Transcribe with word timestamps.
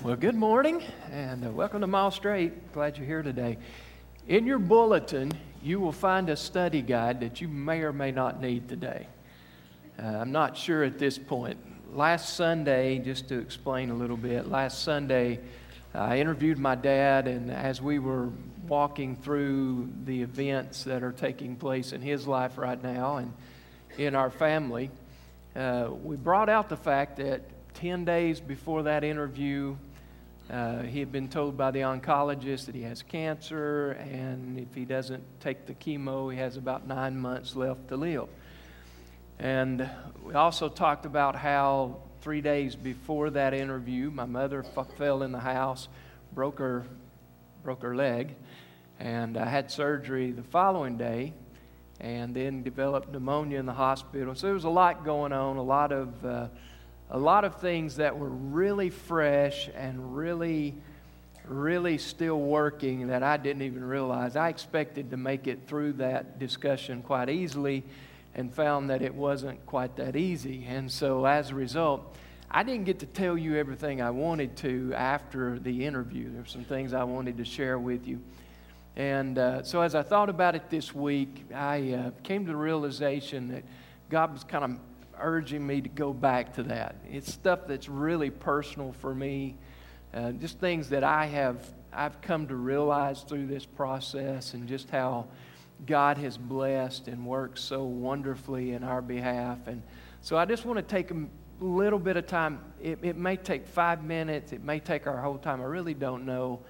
Well, 0.03 0.17
good 0.17 0.35
morning 0.35 0.83
and 1.11 1.45
uh, 1.45 1.51
welcome 1.51 1.83
to 1.83 1.87
Mile 1.87 2.11
Straight. 2.11 2.73
Glad 2.73 2.97
you're 2.97 3.07
here 3.07 3.23
today. 3.23 3.59
In 4.29 4.47
your 4.47 4.59
bulletin, 4.59 5.31
you 5.63 5.79
will 5.79 5.93
find 5.93 6.31
a 6.31 6.37
study 6.37 6.81
guide 6.81 7.21
that 7.21 7.43
you 7.43 7.49
may 7.49 7.83
or 7.83 7.93
may 7.93 8.13
not 8.13 8.41
need 8.41 8.67
today. 8.67 9.09
Uh, 10.03 10.07
I'm 10.07 10.33
not 10.33 10.57
sure 10.57 10.83
at 10.83 10.99
this 10.99 11.17
point. 11.17 11.57
Last 11.95 12.35
Sunday, 12.35 12.99
just 12.99 13.29
to 13.29 13.39
explain 13.39 13.91
a 13.91 13.95
little 13.95 14.17
bit, 14.17 14.49
last 14.49 14.83
Sunday 14.83 15.39
I 15.95 16.19
interviewed 16.19 16.59
my 16.59 16.75
dad, 16.75 17.29
and 17.29 17.53
as 17.53 17.81
we 17.81 18.01
were 18.01 18.31
walking 18.67 19.15
through 19.15 19.93
the 20.05 20.23
events 20.23 20.83
that 20.85 21.05
are 21.05 21.13
taking 21.13 21.55
place 21.55 21.93
in 21.93 22.01
his 22.01 22.27
life 22.27 22.59
right 22.59 22.83
now 22.83 23.19
and 23.19 23.33
in 23.97 24.17
our 24.17 24.31
family, 24.31 24.91
uh, 25.55 25.91
we 26.03 26.17
brought 26.17 26.49
out 26.49 26.69
the 26.69 26.77
fact 26.77 27.19
that 27.19 27.43
10 27.75 28.05
days 28.05 28.41
before 28.41 28.83
that 28.83 29.05
interview, 29.05 29.77
uh, 30.51 30.81
he 30.83 30.99
had 30.99 31.13
been 31.13 31.29
told 31.29 31.57
by 31.57 31.71
the 31.71 31.81
oncologist 31.81 32.67
that 32.67 32.75
he 32.75 32.83
has 32.83 33.03
cancer, 33.03 33.93
and 33.93 34.59
if 34.59 34.75
he 34.75 34.85
doesn't 34.85 35.23
take 35.39 35.65
the 35.67 35.75
chemo, 35.75 36.33
he 36.33 36.39
has 36.41 36.57
about 36.57 36.89
nine 36.89 37.17
months 37.17 37.55
left 37.55 37.87
to 37.87 37.97
live. 37.97 38.27
And 39.43 39.91
we 40.25 40.35
also 40.35 40.69
talked 40.69 41.05
about 41.05 41.35
how 41.35 41.97
three 42.21 42.41
days 42.41 42.77
before 42.77 43.29
that 43.31 43.53
interview, 43.53 44.09
my 44.09 44.25
mother 44.25 44.65
f- 44.77 44.87
fell 44.97 45.25
in 45.25 45.33
the 45.33 45.41
house, 45.41 45.89
broke 46.33 46.61
her, 46.61 46.87
broke 47.65 47.83
her 47.83 47.97
leg, 47.97 48.37
and 49.01 49.37
I 49.37 49.47
had 49.47 49.69
surgery 49.69 50.31
the 50.31 50.45
following 50.45 50.97
day, 50.97 51.33
and 51.99 52.33
then 52.37 52.63
developed 52.63 53.11
pneumonia 53.11 53.59
in 53.59 53.67
the 53.67 53.73
hospital. 53.73 54.33
So 54.37 54.47
there 54.47 54.55
was 54.55 54.63
a 54.63 54.71
lot 54.71 55.05
going 55.05 55.33
on, 55.33 55.57
a 55.57 55.63
lot 55.63 55.91
of, 55.91 56.25
uh, 56.25 56.47
a 57.11 57.19
lot 57.19 57.45
of 57.45 57.57
things 57.57 57.97
that 57.97 58.17
were 58.17 58.29
really 58.29 58.91
fresh 58.91 59.69
and 59.75 60.17
really, 60.17 60.73
really 61.45 61.99
still 61.99 62.39
working 62.39 63.09
that 63.09 63.25
I 63.25 63.39
didn't 63.39 63.63
even 63.63 63.83
realize. 63.83 64.37
I 64.37 64.51
expected 64.51 65.11
to 65.11 65.17
make 65.17 65.49
it 65.49 65.67
through 65.67 65.95
that 65.95 66.39
discussion 66.39 67.03
quite 67.03 67.29
easily 67.29 67.83
and 68.35 68.53
found 68.53 68.91
that 68.91 69.03
it 69.03 69.15
wasn't 69.15 69.65
quite 69.67 69.97
that 69.97 70.17
easy. 70.17 70.65
And 70.69 70.91
so 70.91 71.25
as 71.27 71.51
a 71.51 71.55
result, 71.55 72.17
I 72.51 72.63
didn't 72.63 72.85
get 72.85 72.99
to 73.01 73.07
tell 73.07 73.37
you 73.37 73.57
everything 73.57 74.03
I 74.03 74.11
wanted 74.11 74.57
to 74.59 74.93
after 74.95 75.59
the 75.59 75.87
interview. 75.87 76.31
There 76.31 76.43
were 76.43 76.47
some 76.47 76.65
things 76.65 76.93
I 76.93 77.05
wanted 77.05 77.39
to 77.39 77.45
share 77.45 77.79
with 77.79 78.07
you. 78.07 78.21
And 78.95 79.39
uh, 79.39 79.63
so 79.63 79.81
as 79.81 79.95
I 79.95 80.03
thought 80.03 80.29
about 80.29 80.55
it 80.55 80.69
this 80.69 80.95
week, 80.95 81.47
I 81.55 81.93
uh, 81.93 82.11
came 82.23 82.45
to 82.45 82.53
the 82.53 82.57
realization 82.57 83.49
that 83.49 83.65
God 84.11 84.33
was 84.33 84.45
kind 84.45 84.65
of 84.65 84.79
urging 85.19 85.67
me 85.67 85.81
to 85.81 85.89
go 85.89 86.13
back 86.13 86.55
to 86.55 86.63
that. 86.65 86.97
It's 87.11 87.33
stuff 87.33 87.61
that's 87.67 87.89
really 87.89 88.29
personal 88.31 88.93
for 88.93 89.15
me, 89.15 89.57
uh, 90.13 90.33
just 90.33 90.59
things 90.59 90.91
that 90.91 91.05
I 91.05 91.27
have 91.27 91.73
I've 91.95 92.21
come 92.23 92.47
to 92.49 92.57
realize 92.57 93.23
through 93.23 93.47
this 93.47 93.67
process, 93.67 94.55
and 94.55 94.67
just 94.67 94.89
how 94.89 95.27
God 95.87 96.19
has 96.19 96.39
blessed 96.39 97.09
and 97.09 97.27
worked 97.27 97.59
so 97.59 97.85
wonderfully 97.85 98.73
in 98.73 98.85
our 98.85 99.03
behalf. 99.03 99.67
And 99.67 99.83
so 100.21 100.37
I 100.37 100.45
just 100.45 100.65
want 100.65 100.77
to 100.77 100.83
take 100.83 101.11
a 101.11 101.27
little 101.61 101.99
bit 101.99 102.17
of 102.17 102.27
time. 102.27 102.61
It, 102.81 102.99
it 103.03 103.17
may 103.17 103.37
take 103.37 103.67
five 103.67 104.05
minutes, 104.05 104.53
it 104.53 104.63
may 104.63 104.81
take 104.81 105.07
our 105.07 105.21
whole 105.21 105.39
time. 105.39 105.61
I 105.61 105.65
really 105.65 105.95
don't 105.95 106.25
know 106.25 106.61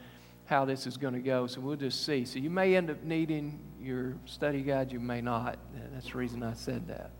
how 0.46 0.64
this 0.64 0.86
is 0.86 0.96
going 0.96 1.14
to 1.14 1.20
go, 1.20 1.46
so 1.46 1.60
we'll 1.60 1.76
just 1.76 2.04
see. 2.04 2.24
So 2.24 2.38
you 2.38 2.50
may 2.50 2.76
end 2.76 2.90
up 2.90 3.02
needing 3.02 3.60
your 3.80 4.16
study 4.26 4.62
guide, 4.62 4.92
you 4.92 5.00
may 5.00 5.20
not. 5.20 5.58
That's 5.92 6.10
the 6.10 6.18
reason 6.18 6.42
I 6.42 6.54
said 6.54 6.88
that. 6.88 7.10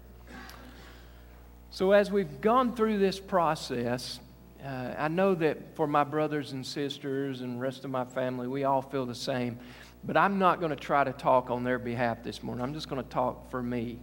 So 1.71 1.93
as 1.93 2.11
we've 2.11 2.41
gone 2.41 2.77
through 2.77 2.99
this 2.99 3.19
process, 3.19 4.21
uh, 4.65 4.95
I 4.99 5.09
know 5.09 5.35
that 5.37 5.75
for 5.75 5.87
my 5.87 6.05
brothers 6.05 6.53
and 6.53 6.65
sisters 6.67 7.41
and 7.41 7.61
rest 7.61 7.85
of 7.85 7.91
my 7.91 8.05
family, 8.05 8.47
we 8.47 8.65
all 8.65 8.83
feel 8.83 9.07
the 9.07 9.15
same. 9.15 9.59
But 10.05 10.17
I'm 10.17 10.39
not 10.39 10.59
going 10.59 10.71
to 10.71 10.77
try 10.77 11.05
to 11.05 11.13
talk 11.13 11.51
on 11.51 11.63
their 11.63 11.79
behalf 11.79 12.25
this 12.25 12.43
morning. 12.43 12.65
I'm 12.65 12.75
just 12.75 12.89
going 12.89 13.03
to 13.03 13.09
talk 13.09 13.51
for 13.51 13.63
me, 13.63 14.01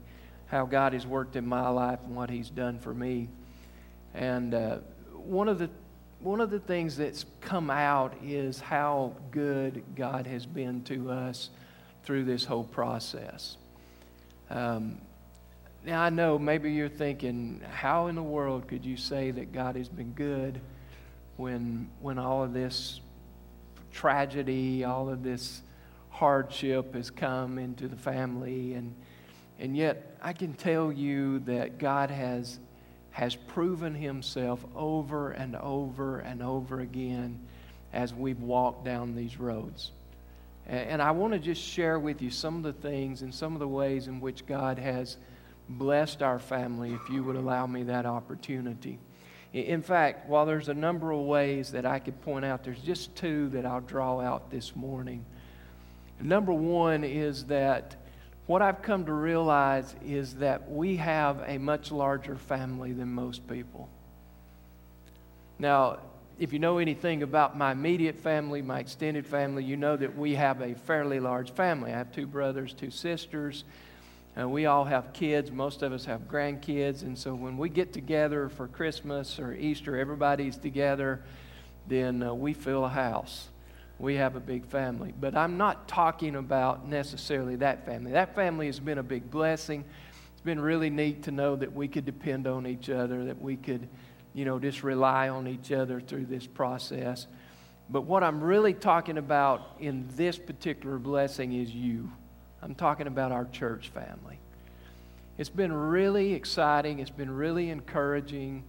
how 0.47 0.65
God 0.65 0.93
has 0.93 1.05
worked 1.05 1.35
in 1.35 1.45
my 1.45 1.67
life 1.69 1.99
and 2.05 2.15
what 2.15 2.29
He's 2.29 2.49
done 2.49 2.79
for 2.79 2.93
me. 2.93 3.27
And 4.13 4.53
uh, 4.53 4.77
one 5.13 5.49
of 5.49 5.59
the 5.59 5.69
one 6.21 6.41
of 6.41 6.49
the 6.49 6.59
things 6.59 6.97
that's 6.97 7.25
come 7.39 7.69
out 7.69 8.13
is 8.21 8.59
how 8.59 9.15
good 9.31 9.83
God 9.95 10.27
has 10.27 10.45
been 10.45 10.83
to 10.83 11.11
us 11.11 11.49
through 12.03 12.25
this 12.25 12.43
whole 12.43 12.65
process. 12.65 13.55
Um, 14.49 14.99
now, 15.85 16.01
I 16.01 16.09
know 16.09 16.37
maybe 16.37 16.73
you're 16.73 16.89
thinking, 16.89 17.61
how 17.71 18.07
in 18.07 18.15
the 18.15 18.23
world 18.23 18.67
could 18.67 18.85
you 18.85 18.97
say 18.97 19.31
that 19.31 19.53
God 19.53 19.77
has 19.77 19.87
been 19.87 20.11
good 20.11 20.59
when, 21.37 21.89
when 22.01 22.19
all 22.19 22.43
of 22.43 22.51
this 22.51 22.99
tragedy, 23.93 24.83
all 24.83 25.09
of 25.09 25.23
this 25.23 25.61
hardship 26.19 26.95
has 26.95 27.09
come 27.09 27.57
into 27.57 27.87
the 27.87 27.95
family. 27.95 28.73
And, 28.73 28.93
and 29.57 29.75
yet, 29.75 30.17
I 30.21 30.33
can 30.33 30.53
tell 30.53 30.91
you 30.91 31.39
that 31.39 31.77
God 31.79 32.11
has, 32.11 32.59
has 33.11 33.35
proven 33.35 33.95
himself 33.95 34.63
over 34.75 35.31
and 35.31 35.55
over 35.55 36.19
and 36.19 36.43
over 36.43 36.81
again 36.81 37.39
as 37.93 38.13
we've 38.13 38.41
walked 38.41 38.83
down 38.83 39.15
these 39.15 39.39
roads. 39.39 39.91
And, 40.67 41.01
I 41.01 41.11
want 41.11 41.33
to 41.33 41.39
just 41.39 41.61
share 41.61 41.97
with 41.97 42.21
you 42.21 42.29
some 42.29 42.57
of 42.57 42.63
the 42.63 42.73
things 42.73 43.21
and 43.21 43.33
some 43.33 43.53
of 43.53 43.59
the 43.59 43.67
ways 43.67 44.07
in 44.07 44.19
which 44.19 44.45
God 44.45 44.77
has 44.77 45.15
blessed 45.69 46.21
our 46.21 46.37
family, 46.37 46.93
if 46.93 47.09
you 47.09 47.23
would 47.23 47.37
allow 47.37 47.65
me 47.65 47.83
that 47.83 48.05
opportunity. 48.05 48.99
In 49.53 49.81
fact, 49.81 50.27
while 50.27 50.45
there's 50.45 50.67
a 50.67 50.73
number 50.73 51.11
of 51.11 51.21
ways 51.21 51.71
that 51.71 51.85
I 51.85 51.97
could 51.97 52.21
point 52.21 52.43
out, 52.43 52.63
there's 52.63 52.81
just 52.81 53.15
two 53.15 53.49
that 53.49 53.65
I'll 53.65 53.81
draw 53.81 54.19
out 54.19 54.51
this 54.51 54.75
morning. 54.75 55.25
Number 56.21 56.53
one 56.53 57.03
is 57.03 57.45
that 57.45 57.95
what 58.45 58.61
I've 58.61 58.81
come 58.81 59.05
to 59.05 59.13
realize 59.13 59.95
is 60.03 60.35
that 60.35 60.69
we 60.69 60.97
have 60.97 61.43
a 61.45 61.57
much 61.57 61.91
larger 61.91 62.35
family 62.35 62.91
than 62.93 63.09
most 63.13 63.47
people. 63.47 63.87
Now, 65.59 65.99
if 66.39 66.51
you 66.51 66.59
know 66.59 66.77
anything 66.77 67.21
about 67.21 67.57
my 67.57 67.73
immediate 67.73 68.17
family, 68.17 68.61
my 68.61 68.79
extended 68.79 69.27
family, 69.27 69.63
you 69.63 69.77
know 69.77 69.95
that 69.95 70.17
we 70.17 70.35
have 70.35 70.61
a 70.61 70.73
fairly 70.73 71.19
large 71.19 71.51
family. 71.51 71.91
I 71.93 71.97
have 71.97 72.11
two 72.11 72.25
brothers, 72.25 72.73
two 72.73 72.91
sisters. 72.91 73.65
Uh, 74.39 74.47
we 74.47 74.65
all 74.65 74.85
have 74.85 75.13
kids. 75.13 75.51
Most 75.51 75.81
of 75.81 75.91
us 75.91 76.05
have 76.05 76.21
grandkids. 76.21 77.03
And 77.03 77.17
so 77.17 77.35
when 77.35 77.57
we 77.57 77.69
get 77.69 77.93
together 77.93 78.49
for 78.49 78.67
Christmas 78.67 79.37
or 79.37 79.53
Easter, 79.53 79.97
everybody's 79.97 80.57
together, 80.57 81.21
then 81.87 82.23
uh, 82.23 82.33
we 82.33 82.53
fill 82.53 82.85
a 82.85 82.89
house 82.89 83.49
we 83.99 84.15
have 84.15 84.35
a 84.37 84.39
big 84.39 84.65
family. 84.65 85.13
But 85.19 85.35
I'm 85.35 85.57
not 85.57 85.87
talking 85.87 86.37
about 86.37 86.87
necessarily 86.87 87.57
that 87.57 87.85
family. 87.85 88.13
That 88.13 88.33
family 88.33 88.67
has 88.67 88.79
been 88.79 88.97
a 88.97 89.03
big 89.03 89.29
blessing. 89.29 89.83
It's 90.31 90.41
been 90.41 90.59
really 90.59 90.89
neat 90.89 91.23
to 91.23 91.31
know 91.31 91.57
that 91.57 91.73
we 91.73 91.89
could 91.89 92.05
depend 92.05 92.47
on 92.47 92.65
each 92.65 92.89
other, 92.89 93.25
that 93.25 93.41
we 93.41 93.57
could, 93.57 93.87
you 94.33 94.45
know, 94.45 94.57
just 94.57 94.83
rely 94.83 95.27
on 95.27 95.47
each 95.47 95.73
other 95.73 95.99
through 95.99 96.25
this 96.25 96.47
process. 96.47 97.27
But 97.89 98.01
what 98.01 98.23
I'm 98.23 98.41
really 98.41 98.73
talking 98.73 99.17
about 99.17 99.75
in 99.79 100.07
this 100.15 100.37
particular 100.37 100.97
blessing 100.97 101.53
is 101.53 101.69
you. 101.73 102.09
I'm 102.61 102.75
talking 102.75 103.07
about 103.07 103.31
our 103.33 103.45
church 103.45 103.89
family. 103.89 104.39
It's 105.37 105.49
been 105.49 105.73
really 105.73 106.33
exciting. 106.33 106.99
It's 106.99 107.09
been 107.09 107.31
really 107.31 107.69
encouraging. 107.69 108.63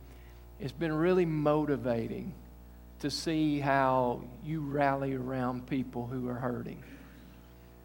It's 0.59 0.73
been 0.73 0.93
really 0.93 1.25
motivating 1.25 2.33
to 3.01 3.11
see 3.11 3.61
how 3.61 4.23
you 4.45 4.61
rally 4.61 5.15
around 5.15 5.67
people 5.67 6.07
who 6.07 6.29
are 6.29 6.35
hurting. 6.35 6.83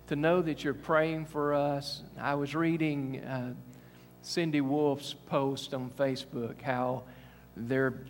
To 0.07 0.15
know 0.15 0.41
that 0.41 0.63
you're 0.63 0.73
praying 0.73 1.25
for 1.25 1.53
us. 1.53 2.03
I 2.19 2.35
was 2.35 2.53
reading 2.53 3.23
uh, 3.23 3.53
Cindy 4.21 4.61
Wolf's 4.61 5.13
post 5.13 5.73
on 5.73 5.89
Facebook 5.89 6.61
how 6.61 7.03
they're 7.55 8.05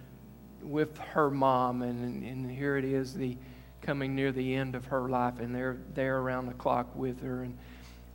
with 0.62 0.98
her 0.98 1.30
mom, 1.30 1.84
and, 1.84 2.24
and 2.24 2.50
here 2.50 2.78
it 2.78 2.86
is, 2.86 3.14
the 3.14 3.38
coming 3.82 4.16
near 4.16 4.32
the 4.32 4.56
end 4.56 4.74
of 4.74 4.86
her 4.86 5.08
life, 5.08 5.40
and 5.40 5.54
they're 5.54 5.78
there 5.94 6.18
around 6.18 6.48
the 6.48 6.54
clock 6.56 6.88
with 6.96 7.22
her. 7.22 7.44
And 7.44 7.56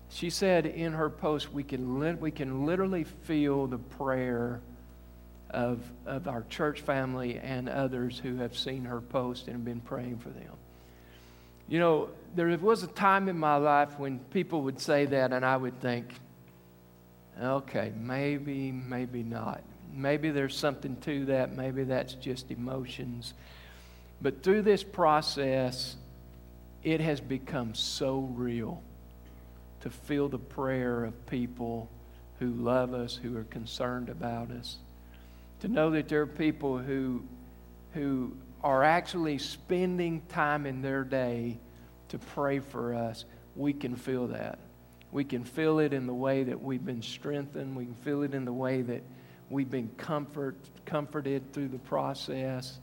she 0.09 0.31
said 0.31 0.67
in 0.67 0.93
her 0.93 1.09
post, 1.09 1.53
we 1.53 1.63
can, 1.63 2.19
we 2.19 2.33
can 2.33 2.67
literally 2.67 3.05
feel 3.05 3.69
the 3.69 3.79
prayer 3.79 4.61
of, 5.51 5.81
of 6.07 6.29
our 6.29 6.45
church 6.49 6.81
family 6.81 7.39
and 7.39 7.69
others 7.69 8.19
who 8.19 8.37
have 8.37 8.57
seen 8.57 8.85
her 8.85 9.01
post 9.01 9.49
and 9.49 9.65
been 9.65 9.81
praying 9.81 10.19
for 10.19 10.31
them. 10.31 10.53
You 11.69 11.79
know, 11.79 12.09
there 12.35 12.57
was 12.59 12.83
a 12.83 12.89
time 12.89 13.29
in 13.29 13.39
my 13.39 13.57
life 13.57 13.99
when 13.99 14.19
people 14.19 14.63
would 14.63 14.81
say 14.81 15.07
that, 15.07 15.33
and 15.33 15.45
I 15.45 15.57
would 15.57 15.81
think, 15.81 16.13
okay, 17.41 17.93
maybe, 17.97 18.73
maybe 18.73 19.23
not. 19.23 19.63
Maybe 19.95 20.31
there's 20.31 20.57
something 20.57 20.97
to 21.03 21.27
that. 21.27 21.57
Maybe 21.57 21.85
that's 21.85 22.15
just 22.15 22.51
emotions. 22.51 23.35
But 24.21 24.43
through 24.43 24.63
this 24.63 24.83
process, 24.83 25.97
it 26.83 27.01
has 27.01 27.21
become 27.21 27.75
so 27.75 28.21
real 28.35 28.83
to 29.81 29.91
feel 29.91 30.29
the 30.29 30.39
prayer 30.39 31.05
of 31.05 31.27
people 31.27 31.89
who 32.39 32.51
love 32.51 32.95
us, 32.95 33.15
who 33.17 33.37
are 33.37 33.45
concerned 33.45 34.09
about 34.09 34.51
us. 34.51 34.77
To 35.61 35.69
know 35.69 35.91
that 35.91 36.09
there 36.09 36.23
are 36.23 36.27
people 36.27 36.79
who, 36.79 37.23
who 37.93 38.33
are 38.63 38.83
actually 38.83 39.39
spending 39.39 40.23
time 40.29 40.67
in 40.67 40.83
their 40.83 41.05
day 41.05 41.59
to 42.09 42.19
pray 42.19 42.61
for 42.61 42.95
us, 42.95 43.25
we 43.57 43.73
can 43.73 43.95
feel 43.95 44.27
that. 44.29 44.59
We 45.13 45.25
can 45.25 45.45
feel 45.45 45.79
it 45.81 45.93
in 45.93 46.07
the 46.07 46.15
way 46.15 46.45
that 46.45 46.63
we've 46.63 46.85
been 46.85 47.03
strengthened. 47.03 47.77
We 47.77 47.85
can 47.85 47.95
feel 47.95 48.23
it 48.23 48.35
in 48.35 48.45
the 48.45 48.53
way 48.53 48.83
that 48.83 49.03
we've 49.51 49.71
been 49.71 49.91
comfort, 49.97 50.57
comforted 50.87 51.53
through 51.53 51.69
the 51.69 51.79
process. 51.79 52.79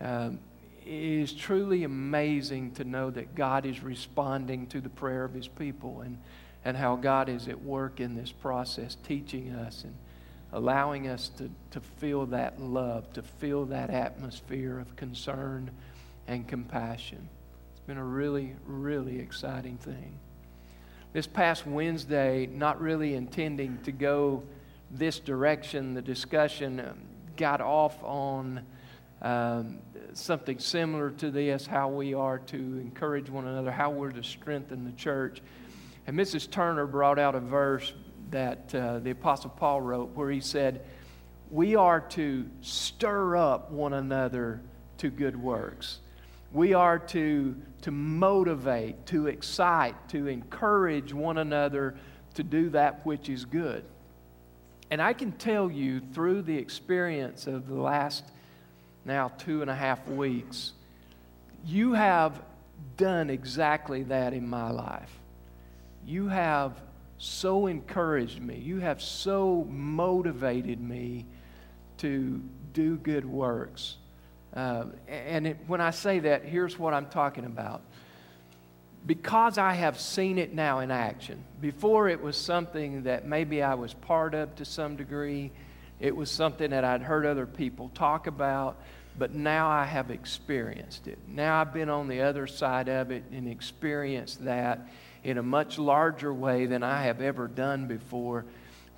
Um, 0.00 0.38
it 0.82 0.92
is 0.92 1.32
truly 1.32 1.84
amazing 1.84 2.72
to 2.72 2.84
know 2.84 3.10
that 3.10 3.34
God 3.34 3.66
is 3.66 3.82
responding 3.82 4.68
to 4.68 4.80
the 4.80 4.88
prayer 4.88 5.24
of 5.24 5.34
His 5.34 5.48
people 5.48 6.02
and, 6.02 6.18
and 6.64 6.76
how 6.76 6.96
God 6.96 7.28
is 7.28 7.48
at 7.48 7.60
work 7.60 8.00
in 8.00 8.14
this 8.14 8.30
process, 8.30 8.96
teaching 9.02 9.50
us 9.50 9.82
and 9.84 9.94
allowing 10.52 11.08
us 11.08 11.30
to, 11.38 11.50
to 11.70 11.80
feel 11.80 12.26
that 12.26 12.60
love, 12.60 13.12
to 13.14 13.22
feel 13.22 13.64
that 13.66 13.90
atmosphere 13.90 14.78
of 14.78 14.94
concern 14.96 15.70
and 16.26 16.46
compassion. 16.46 17.28
It's 17.72 17.80
been 17.86 17.98
a 17.98 18.04
really, 18.04 18.54
really 18.66 19.18
exciting 19.18 19.76
thing. 19.78 20.18
This 21.12 21.26
past 21.26 21.66
Wednesday, 21.66 22.46
not 22.46 22.80
really 22.80 23.14
intending 23.14 23.78
to 23.84 23.92
go 23.92 24.42
this 24.90 25.18
direction, 25.18 25.94
the 25.94 26.02
discussion 26.02 26.80
um, 26.80 26.98
got 27.36 27.60
off 27.60 28.02
on 28.02 28.64
um, 29.22 29.78
something 30.12 30.58
similar 30.58 31.10
to 31.10 31.30
this 31.30 31.66
how 31.66 31.88
we 31.88 32.14
are 32.14 32.38
to 32.38 32.56
encourage 32.56 33.30
one 33.30 33.46
another, 33.46 33.70
how 33.70 33.90
we're 33.90 34.10
to 34.10 34.22
strengthen 34.22 34.84
the 34.84 34.92
church. 34.92 35.42
And 36.06 36.18
Mrs. 36.18 36.50
Turner 36.50 36.86
brought 36.86 37.18
out 37.18 37.34
a 37.34 37.40
verse 37.40 37.92
that 38.30 38.74
uh, 38.74 38.98
the 38.98 39.10
Apostle 39.10 39.50
Paul 39.50 39.80
wrote 39.80 40.14
where 40.14 40.30
he 40.30 40.40
said, 40.40 40.84
We 41.50 41.76
are 41.76 42.00
to 42.00 42.48
stir 42.60 43.36
up 43.36 43.70
one 43.70 43.92
another 43.92 44.60
to 44.98 45.10
good 45.10 45.40
works. 45.40 45.98
We 46.52 46.74
are 46.74 46.98
to, 46.98 47.56
to 47.82 47.90
motivate, 47.90 49.06
to 49.06 49.26
excite, 49.26 50.08
to 50.10 50.26
encourage 50.26 51.12
one 51.12 51.38
another 51.38 51.96
to 52.34 52.42
do 52.42 52.70
that 52.70 53.04
which 53.04 53.28
is 53.28 53.44
good. 53.44 53.84
And 54.90 55.02
I 55.02 55.12
can 55.12 55.32
tell 55.32 55.70
you 55.70 56.00
through 56.00 56.42
the 56.42 56.56
experience 56.56 57.46
of 57.46 57.66
the 57.66 57.74
last 57.74 58.24
now 59.04 59.32
two 59.38 59.62
and 59.62 59.70
a 59.70 59.74
half 59.74 60.06
weeks, 60.08 60.72
you 61.64 61.94
have 61.94 62.40
done 62.96 63.30
exactly 63.30 64.02
that 64.04 64.32
in 64.32 64.48
my 64.48 64.70
life. 64.70 65.10
You 66.04 66.28
have 66.28 66.80
so 67.18 67.66
encouraged 67.66 68.40
me. 68.40 68.56
You 68.56 68.78
have 68.80 69.00
so 69.00 69.66
motivated 69.70 70.80
me 70.80 71.26
to 71.98 72.42
do 72.72 72.96
good 72.96 73.24
works. 73.24 73.96
Uh, 74.54 74.86
and 75.08 75.46
it, 75.46 75.58
when 75.66 75.80
I 75.80 75.90
say 75.90 76.18
that, 76.20 76.44
here's 76.44 76.78
what 76.78 76.94
I'm 76.94 77.06
talking 77.06 77.44
about. 77.44 77.82
Because 79.06 79.56
I 79.56 79.74
have 79.74 80.00
seen 80.00 80.38
it 80.38 80.52
now 80.52 80.80
in 80.80 80.90
action, 80.90 81.44
before 81.60 82.08
it 82.08 82.20
was 82.20 82.36
something 82.36 83.04
that 83.04 83.26
maybe 83.26 83.62
I 83.62 83.74
was 83.74 83.94
part 83.94 84.34
of 84.34 84.54
to 84.56 84.64
some 84.64 84.96
degree, 84.96 85.52
it 86.00 86.14
was 86.14 86.30
something 86.30 86.70
that 86.70 86.84
I'd 86.84 87.02
heard 87.02 87.24
other 87.24 87.46
people 87.46 87.90
talk 87.94 88.26
about, 88.26 88.76
but 89.18 89.32
now 89.32 89.68
I 89.68 89.84
have 89.84 90.10
experienced 90.10 91.06
it. 91.06 91.18
Now 91.28 91.60
I've 91.60 91.72
been 91.72 91.88
on 91.88 92.08
the 92.08 92.22
other 92.22 92.46
side 92.46 92.88
of 92.88 93.10
it 93.10 93.24
and 93.30 93.48
experienced 93.48 94.44
that 94.44 94.80
in 95.26 95.38
a 95.38 95.42
much 95.42 95.76
larger 95.76 96.32
way 96.32 96.66
than 96.66 96.84
I 96.84 97.02
have 97.02 97.20
ever 97.20 97.48
done 97.48 97.88
before. 97.88 98.44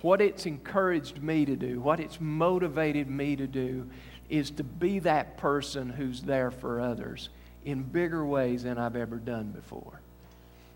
What 0.01 0.21
it's 0.21 0.45
encouraged 0.45 1.23
me 1.23 1.43
to 1.43 1.55
do, 1.55 1.81
what 1.81 1.99
it's 1.99 2.21
motivated 2.21 3.09
me 3.09 3.35
to 3.35 3.47
do, 3.47 3.89
is 4.29 4.51
to 4.51 4.63
be 4.63 4.99
that 4.99 5.37
person 5.37 5.89
who's 5.89 6.21
there 6.21 6.51
for 6.51 6.81
others 6.81 7.29
in 7.65 7.81
bigger 7.81 8.23
ways 8.23 8.61
than 8.61 8.77
I've 8.77 8.95
ever 8.95 9.15
done 9.15 9.47
before. 9.47 10.01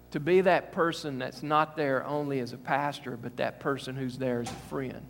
To 0.09 0.19
be 0.19 0.41
that 0.41 0.71
person 0.71 1.19
that's 1.19 1.44
not 1.44 1.77
there 1.77 2.03
only 2.03 2.39
as 2.39 2.53
a 2.53 2.57
pastor, 2.57 3.15
but 3.15 3.38
that 3.38 3.59
person 3.59 3.95
who's 3.95 4.17
there 4.17 4.41
as 4.41 4.49
a 4.49 4.69
friend. 4.69 5.06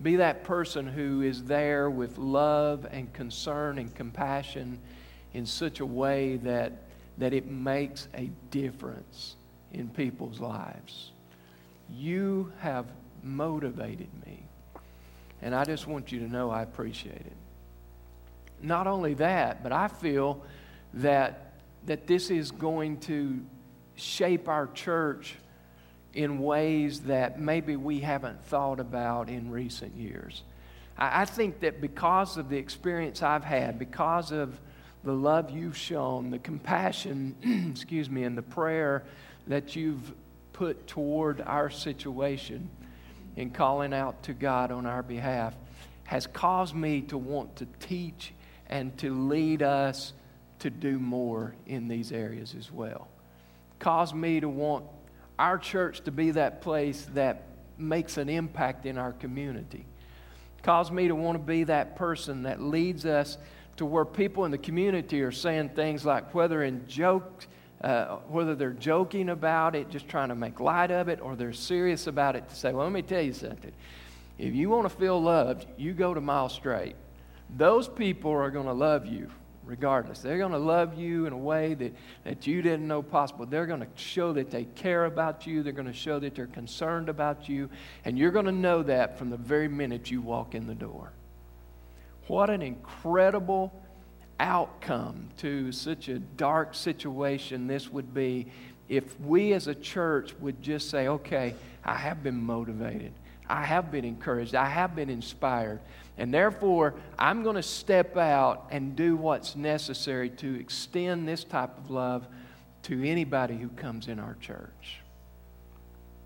Be 0.00 0.16
that 0.16 0.44
person 0.44 0.86
who 0.86 1.20
is 1.20 1.44
there 1.44 1.90
with 1.90 2.16
love 2.16 2.86
and 2.90 3.12
concern 3.12 3.76
and 3.76 3.94
compassion 3.94 4.78
in 5.34 5.44
such 5.44 5.80
a 5.80 5.86
way 5.86 6.36
that, 6.38 6.72
that 7.18 7.34
it 7.34 7.46
makes 7.50 8.08
a 8.14 8.30
difference 8.50 9.34
in 9.72 9.88
people's 9.88 10.40
lives. 10.40 11.12
You 11.90 12.52
have 12.60 12.86
motivated 13.22 14.08
me. 14.26 14.42
And 15.40 15.54
I 15.54 15.64
just 15.64 15.86
want 15.86 16.10
you 16.10 16.20
to 16.20 16.28
know 16.28 16.50
I 16.50 16.62
appreciate 16.62 17.14
it. 17.14 17.36
Not 18.60 18.86
only 18.86 19.14
that, 19.14 19.62
but 19.62 19.72
I 19.72 19.88
feel 19.88 20.42
that, 20.94 21.54
that 21.86 22.06
this 22.06 22.30
is 22.30 22.50
going 22.50 22.98
to 23.00 23.40
shape 23.94 24.48
our 24.48 24.66
church 24.68 25.36
in 26.14 26.38
ways 26.40 27.00
that 27.02 27.38
maybe 27.38 27.76
we 27.76 28.00
haven't 28.00 28.42
thought 28.44 28.80
about 28.80 29.28
in 29.28 29.50
recent 29.50 29.94
years. 29.96 30.42
I, 30.96 31.22
I 31.22 31.24
think 31.24 31.60
that 31.60 31.80
because 31.80 32.36
of 32.36 32.48
the 32.48 32.56
experience 32.56 33.22
I've 33.22 33.44
had, 33.44 33.78
because 33.78 34.32
of 34.32 34.58
the 35.04 35.12
love 35.12 35.50
you've 35.50 35.76
shown, 35.76 36.30
the 36.30 36.38
compassion, 36.40 37.68
excuse 37.70 38.10
me, 38.10 38.24
and 38.24 38.36
the 38.36 38.42
prayer 38.42 39.04
that 39.48 39.74
you've 39.74 40.14
put 40.52 40.86
toward 40.86 41.40
our 41.40 41.70
situation 41.70 42.68
in 43.36 43.50
calling 43.50 43.92
out 43.92 44.22
to 44.24 44.32
God 44.32 44.70
on 44.70 44.86
our 44.86 45.02
behalf 45.02 45.54
has 46.04 46.26
caused 46.26 46.74
me 46.74 47.02
to 47.02 47.18
want 47.18 47.56
to 47.56 47.66
teach 47.80 48.32
and 48.68 48.96
to 48.98 49.14
lead 49.14 49.62
us 49.62 50.12
to 50.58 50.70
do 50.70 50.98
more 50.98 51.54
in 51.66 51.86
these 51.86 52.12
areas 52.12 52.54
as 52.58 52.72
well. 52.72 53.08
Caused 53.78 54.14
me 54.14 54.40
to 54.40 54.48
want 54.48 54.84
our 55.38 55.58
church 55.58 56.00
to 56.02 56.10
be 56.10 56.32
that 56.32 56.60
place 56.60 57.06
that 57.14 57.42
makes 57.78 58.16
an 58.16 58.28
impact 58.28 58.86
in 58.86 58.98
our 58.98 59.12
community. 59.12 59.86
Caused 60.62 60.92
me 60.92 61.08
to 61.08 61.14
want 61.14 61.36
to 61.36 61.44
be 61.44 61.64
that 61.64 61.94
person 61.94 62.42
that 62.42 62.60
leads 62.60 63.06
us 63.06 63.38
to 63.76 63.86
where 63.86 64.04
people 64.04 64.44
in 64.44 64.50
the 64.50 64.58
community 64.58 65.22
are 65.22 65.30
saying 65.30 65.68
things 65.70 66.04
like, 66.04 66.34
whether 66.34 66.64
in 66.64 66.86
jokes, 66.88 67.46
uh, 67.82 68.16
whether 68.28 68.54
they're 68.54 68.70
joking 68.70 69.28
about 69.28 69.74
it, 69.74 69.88
just 69.90 70.08
trying 70.08 70.28
to 70.28 70.34
make 70.34 70.60
light 70.60 70.90
of 70.90 71.08
it, 71.08 71.20
or 71.20 71.36
they're 71.36 71.52
serious 71.52 72.06
about 72.06 72.36
it 72.36 72.48
to 72.48 72.54
say, 72.54 72.72
well, 72.72 72.84
let 72.84 72.92
me 72.92 73.02
tell 73.02 73.22
you 73.22 73.32
something. 73.32 73.72
If 74.38 74.54
you 74.54 74.68
want 74.68 74.88
to 74.88 74.96
feel 74.96 75.20
loved, 75.20 75.66
you 75.76 75.92
go 75.92 76.14
to 76.14 76.20
Mile 76.20 76.48
Straight. 76.48 76.96
Those 77.56 77.88
people 77.88 78.32
are 78.32 78.50
going 78.50 78.66
to 78.66 78.72
love 78.72 79.06
you 79.06 79.30
regardless. 79.68 80.20
They're 80.20 80.38
going 80.38 80.52
to 80.52 80.58
love 80.58 80.98
you 80.98 81.26
in 81.26 81.32
a 81.32 81.38
way 81.38 81.74
that, 81.74 81.94
that 82.24 82.46
you 82.46 82.62
didn't 82.62 82.88
know 82.88 83.02
possible. 83.02 83.44
They're 83.44 83.66
going 83.66 83.80
to 83.80 83.88
show 83.96 84.32
that 84.32 84.50
they 84.50 84.64
care 84.64 85.04
about 85.04 85.46
you. 85.46 85.62
They're 85.62 85.74
going 85.74 85.86
to 85.86 85.92
show 85.92 86.18
that 86.18 86.34
they're 86.34 86.46
concerned 86.46 87.08
about 87.08 87.48
you. 87.48 87.68
And 88.04 88.18
you're 88.18 88.30
going 88.30 88.46
to 88.46 88.52
know 88.52 88.82
that 88.84 89.18
from 89.18 89.28
the 89.28 89.36
very 89.36 89.68
minute 89.68 90.10
you 90.10 90.22
walk 90.22 90.54
in 90.54 90.66
the 90.66 90.74
door. 90.74 91.12
What 92.28 92.48
an 92.48 92.62
incredible 92.62 93.72
outcome 94.40 95.28
to 95.38 95.72
such 95.72 96.08
a 96.08 96.18
dark 96.18 96.74
situation 96.74 97.66
this 97.66 97.90
would 97.90 98.14
be 98.14 98.46
if 98.88 99.18
we 99.20 99.52
as 99.52 99.66
a 99.66 99.74
church 99.74 100.34
would 100.40 100.62
just 100.62 100.88
say, 100.90 101.08
okay, 101.08 101.54
I 101.84 101.94
have 101.94 102.22
been 102.22 102.40
motivated. 102.42 103.12
I 103.48 103.64
have 103.64 103.90
been 103.90 104.04
encouraged. 104.04 104.54
I 104.54 104.68
have 104.68 104.94
been 104.94 105.10
inspired. 105.10 105.80
And 106.16 106.32
therefore, 106.32 106.94
I'm 107.18 107.42
going 107.42 107.56
to 107.56 107.62
step 107.62 108.16
out 108.16 108.68
and 108.70 108.96
do 108.96 109.16
what's 109.16 109.56
necessary 109.56 110.30
to 110.30 110.58
extend 110.58 111.28
this 111.28 111.44
type 111.44 111.76
of 111.78 111.90
love 111.90 112.26
to 112.84 113.04
anybody 113.04 113.56
who 113.56 113.68
comes 113.68 114.08
in 114.08 114.18
our 114.18 114.36
church. 114.40 115.00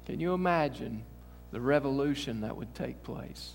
Can 0.06 0.20
you 0.20 0.34
imagine 0.34 1.04
the 1.50 1.60
revolution 1.60 2.40
that 2.40 2.56
would 2.56 2.74
take 2.74 3.02
place? 3.02 3.52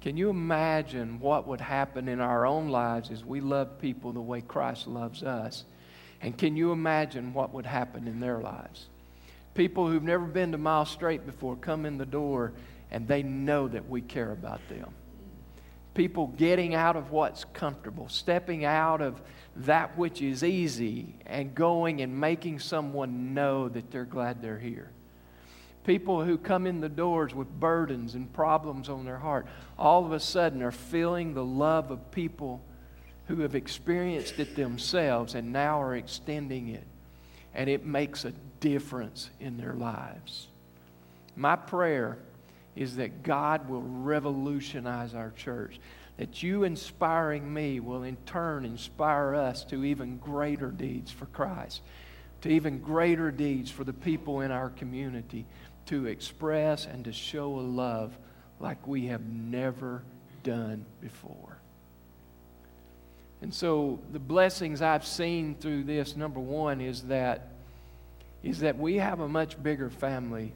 Can 0.00 0.16
you 0.16 0.30
imagine 0.30 1.20
what 1.20 1.46
would 1.46 1.60
happen 1.60 2.08
in 2.08 2.20
our 2.20 2.46
own 2.46 2.68
lives 2.68 3.10
as 3.10 3.24
we 3.24 3.40
love 3.40 3.78
people 3.78 4.12
the 4.12 4.20
way 4.20 4.40
Christ 4.40 4.86
loves 4.86 5.22
us? 5.22 5.64
And 6.22 6.36
can 6.36 6.56
you 6.56 6.72
imagine 6.72 7.34
what 7.34 7.52
would 7.52 7.66
happen 7.66 8.08
in 8.08 8.18
their 8.18 8.38
lives? 8.38 8.86
People 9.54 9.88
who've 9.88 10.02
never 10.02 10.24
been 10.24 10.52
to 10.52 10.58
Mile 10.58 10.86
Straight 10.86 11.26
before 11.26 11.56
come 11.56 11.84
in 11.84 11.98
the 11.98 12.06
door 12.06 12.52
and 12.90 13.06
they 13.06 13.22
know 13.22 13.68
that 13.68 13.88
we 13.88 14.00
care 14.00 14.32
about 14.32 14.60
them. 14.68 14.88
People 15.92 16.28
getting 16.28 16.74
out 16.74 16.96
of 16.96 17.10
what's 17.10 17.44
comfortable, 17.52 18.08
stepping 18.08 18.64
out 18.64 19.02
of 19.02 19.20
that 19.56 19.98
which 19.98 20.22
is 20.22 20.44
easy, 20.44 21.14
and 21.26 21.54
going 21.54 22.00
and 22.00 22.18
making 22.18 22.60
someone 22.60 23.34
know 23.34 23.68
that 23.68 23.90
they're 23.90 24.04
glad 24.04 24.40
they're 24.40 24.58
here 24.58 24.92
People 25.84 26.24
who 26.24 26.36
come 26.36 26.66
in 26.66 26.80
the 26.80 26.88
doors 26.88 27.34
with 27.34 27.48
burdens 27.58 28.14
and 28.14 28.32
problems 28.32 28.88
on 28.88 29.04
their 29.04 29.18
heart, 29.18 29.46
all 29.78 30.04
of 30.04 30.12
a 30.12 30.20
sudden 30.20 30.62
are 30.62 30.72
feeling 30.72 31.32
the 31.32 31.44
love 31.44 31.90
of 31.90 32.10
people 32.10 32.60
who 33.26 33.40
have 33.40 33.54
experienced 33.54 34.38
it 34.38 34.56
themselves 34.56 35.34
and 35.34 35.52
now 35.52 35.80
are 35.80 35.96
extending 35.96 36.68
it. 36.68 36.86
And 37.54 37.70
it 37.70 37.84
makes 37.84 38.24
a 38.24 38.32
difference 38.60 39.30
in 39.40 39.56
their 39.56 39.74
lives. 39.74 40.48
My 41.36 41.56
prayer 41.56 42.18
is 42.76 42.96
that 42.96 43.22
God 43.22 43.68
will 43.68 43.82
revolutionize 43.82 45.14
our 45.14 45.30
church, 45.30 45.80
that 46.16 46.42
you 46.42 46.64
inspiring 46.64 47.52
me 47.52 47.80
will 47.80 48.02
in 48.02 48.16
turn 48.26 48.64
inspire 48.64 49.34
us 49.34 49.64
to 49.64 49.84
even 49.84 50.18
greater 50.18 50.70
deeds 50.70 51.10
for 51.10 51.26
Christ, 51.26 51.82
to 52.42 52.48
even 52.48 52.78
greater 52.78 53.30
deeds 53.30 53.70
for 53.70 53.84
the 53.84 53.92
people 53.92 54.40
in 54.40 54.50
our 54.50 54.70
community, 54.70 55.46
to 55.90 56.06
express 56.06 56.86
and 56.86 57.04
to 57.04 57.12
show 57.12 57.58
a 57.58 57.60
love 57.60 58.16
like 58.60 58.86
we 58.86 59.06
have 59.06 59.26
never 59.26 60.02
done 60.44 60.84
before. 61.00 61.58
And 63.42 63.52
so 63.52 63.98
the 64.12 64.20
blessings 64.20 64.82
I've 64.82 65.04
seen 65.04 65.56
through 65.56 65.84
this, 65.84 66.14
number 66.14 66.38
one, 66.38 66.80
is 66.80 67.02
that, 67.04 67.48
is 68.44 68.60
that 68.60 68.78
we 68.78 68.96
have 68.96 69.18
a 69.18 69.26
much 69.26 69.60
bigger 69.60 69.90
family 69.90 70.52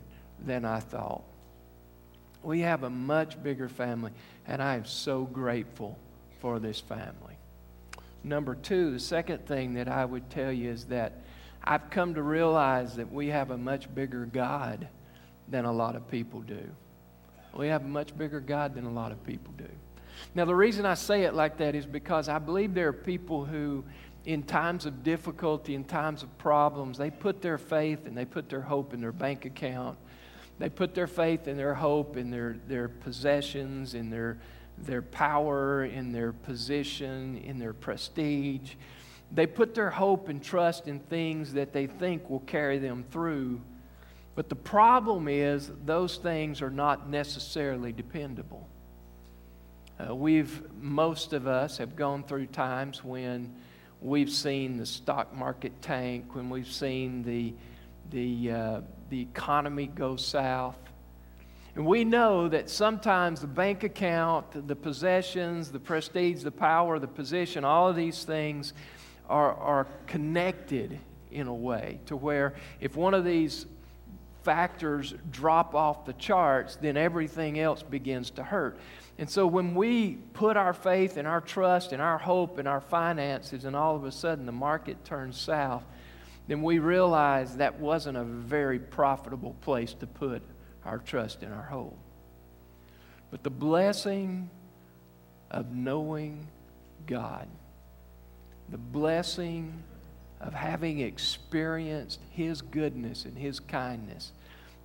than 0.46 0.64
I 0.64 0.78
thought. 0.78 1.24
We 2.44 2.60
have 2.60 2.84
a 2.84 2.90
much 2.90 3.42
bigger 3.42 3.68
family, 3.68 4.12
and 4.46 4.62
I 4.62 4.76
am 4.76 4.84
so 4.84 5.24
grateful 5.24 5.98
for 6.40 6.60
this 6.60 6.78
family. 6.78 7.38
Number 8.22 8.54
two, 8.54 8.92
the 8.92 9.00
second 9.00 9.46
thing 9.46 9.74
that 9.74 9.88
I 9.88 10.04
would 10.04 10.30
tell 10.30 10.52
you 10.52 10.70
is 10.70 10.84
that 10.86 11.24
I've 11.64 11.90
come 11.90 12.14
to 12.14 12.22
realize 12.22 12.94
that 12.96 13.10
we 13.10 13.28
have 13.28 13.50
a 13.50 13.58
much 13.58 13.92
bigger 13.92 14.26
God 14.26 14.86
than 15.48 15.64
a 15.64 15.72
lot 15.72 15.96
of 15.96 16.08
people 16.10 16.40
do. 16.40 16.62
We 17.56 17.68
have 17.68 17.84
a 17.84 17.88
much 17.88 18.16
bigger 18.16 18.40
God 18.40 18.74
than 18.74 18.84
a 18.84 18.92
lot 18.92 19.12
of 19.12 19.24
people 19.24 19.52
do. 19.56 19.68
Now, 20.34 20.44
the 20.44 20.54
reason 20.54 20.86
I 20.86 20.94
say 20.94 21.22
it 21.22 21.34
like 21.34 21.58
that 21.58 21.74
is 21.74 21.86
because 21.86 22.28
I 22.28 22.38
believe 22.38 22.74
there 22.74 22.88
are 22.88 22.92
people 22.92 23.44
who, 23.44 23.84
in 24.24 24.42
times 24.42 24.86
of 24.86 25.02
difficulty, 25.02 25.74
in 25.74 25.84
times 25.84 26.22
of 26.22 26.36
problems, 26.38 26.98
they 26.98 27.10
put 27.10 27.42
their 27.42 27.58
faith 27.58 28.06
and 28.06 28.16
they 28.16 28.24
put 28.24 28.48
their 28.48 28.60
hope 28.60 28.94
in 28.94 29.00
their 29.00 29.12
bank 29.12 29.44
account 29.44 29.98
they 30.58 30.68
put 30.68 30.94
their 30.94 31.06
faith 31.06 31.46
and 31.46 31.58
their 31.58 31.74
hope 31.74 32.16
in 32.16 32.30
their, 32.30 32.56
their 32.68 32.88
possessions, 32.88 33.94
in 33.94 34.10
their, 34.10 34.38
their 34.78 35.02
power, 35.02 35.84
in 35.84 36.12
their 36.12 36.32
position, 36.32 37.38
in 37.38 37.58
their 37.58 37.72
prestige. 37.72 38.74
They 39.32 39.46
put 39.46 39.74
their 39.74 39.90
hope 39.90 40.28
and 40.28 40.42
trust 40.42 40.86
in 40.86 41.00
things 41.00 41.54
that 41.54 41.72
they 41.72 41.86
think 41.86 42.30
will 42.30 42.40
carry 42.40 42.78
them 42.78 43.04
through. 43.10 43.60
But 44.34 44.48
the 44.48 44.56
problem 44.56 45.28
is, 45.28 45.70
those 45.84 46.16
things 46.16 46.60
are 46.60 46.70
not 46.70 47.08
necessarily 47.08 47.92
dependable. 47.92 48.68
Uh, 49.98 50.14
we've, 50.14 50.62
most 50.80 51.32
of 51.32 51.46
us 51.46 51.78
have 51.78 51.94
gone 51.94 52.24
through 52.24 52.46
times 52.46 53.04
when 53.04 53.54
we've 54.00 54.30
seen 54.30 54.76
the 54.76 54.86
stock 54.86 55.32
market 55.32 55.72
tank, 55.80 56.34
when 56.34 56.50
we've 56.50 56.70
seen 56.70 57.22
the, 57.22 57.54
the, 58.10 58.50
uh, 58.50 58.80
the 59.10 59.20
economy 59.20 59.86
go 59.86 60.16
south. 60.16 60.78
And 61.76 61.86
we 61.86 62.04
know 62.04 62.48
that 62.48 62.70
sometimes 62.70 63.40
the 63.40 63.46
bank 63.46 63.82
account, 63.84 64.66
the 64.68 64.76
possessions, 64.76 65.70
the 65.70 65.80
prestige, 65.80 66.42
the 66.42 66.50
power, 66.50 66.98
the 66.98 67.08
position, 67.08 67.64
all 67.64 67.88
of 67.88 67.96
these 67.96 68.24
things 68.24 68.72
are, 69.28 69.54
are 69.54 69.86
connected 70.06 70.98
in 71.30 71.46
a 71.48 71.54
way 71.54 71.98
to 72.06 72.16
where 72.16 72.54
if 72.80 72.94
one 72.96 73.12
of 73.14 73.24
these 73.24 73.66
factors 74.44 75.14
drop 75.30 75.74
off 75.74 76.04
the 76.04 76.12
charts, 76.12 76.76
then 76.76 76.96
everything 76.96 77.58
else 77.58 77.82
begins 77.82 78.30
to 78.32 78.44
hurt. 78.44 78.78
And 79.18 79.28
so 79.28 79.46
when 79.46 79.74
we 79.74 80.16
put 80.32 80.56
our 80.56 80.72
faith 80.72 81.16
and 81.16 81.26
our 81.26 81.40
trust 81.40 81.92
and 81.92 82.02
our 82.02 82.18
hope 82.18 82.58
and 82.58 82.68
our 82.68 82.80
finances, 82.80 83.64
and 83.64 83.74
all 83.74 83.96
of 83.96 84.04
a 84.04 84.12
sudden 84.12 84.46
the 84.46 84.52
market 84.52 85.04
turns 85.04 85.38
south, 85.38 85.84
then 86.46 86.62
we 86.62 86.78
realize 86.78 87.56
that 87.56 87.80
wasn't 87.80 88.16
a 88.16 88.24
very 88.24 88.78
profitable 88.78 89.56
place 89.62 89.94
to 89.94 90.06
put 90.06 90.42
our 90.84 90.98
trust 90.98 91.42
and 91.42 91.54
our 91.54 91.62
hope. 91.62 91.96
But 93.30 93.42
the 93.42 93.50
blessing 93.50 94.50
of 95.50 95.72
knowing 95.72 96.46
God, 97.06 97.48
the 98.68 98.78
blessing 98.78 99.82
of 100.46 100.54
having 100.54 101.00
experienced 101.00 102.20
His 102.30 102.60
goodness 102.60 103.24
and 103.24 103.36
His 103.36 103.60
kindness, 103.60 104.32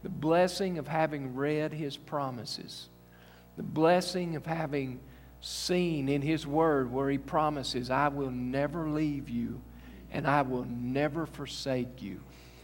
the 0.03 0.09
blessing 0.09 0.77
of 0.77 0.87
having 0.87 1.35
read 1.35 1.73
His 1.73 1.97
promises, 1.97 2.87
the 3.57 3.63
blessing 3.63 4.35
of 4.35 4.45
having 4.45 4.99
seen 5.41 6.07
in 6.07 6.21
His 6.21 6.47
Word 6.47 6.91
where 6.91 7.09
He 7.09 7.17
promises, 7.17 7.89
I 7.91 8.07
will 8.07 8.31
never 8.31 8.89
leave 8.89 9.29
you 9.29 9.61
and 10.11 10.25
I 10.25 10.41
will 10.41 10.65
never 10.65 11.25
forsake 11.25 12.01
you. 12.01 12.21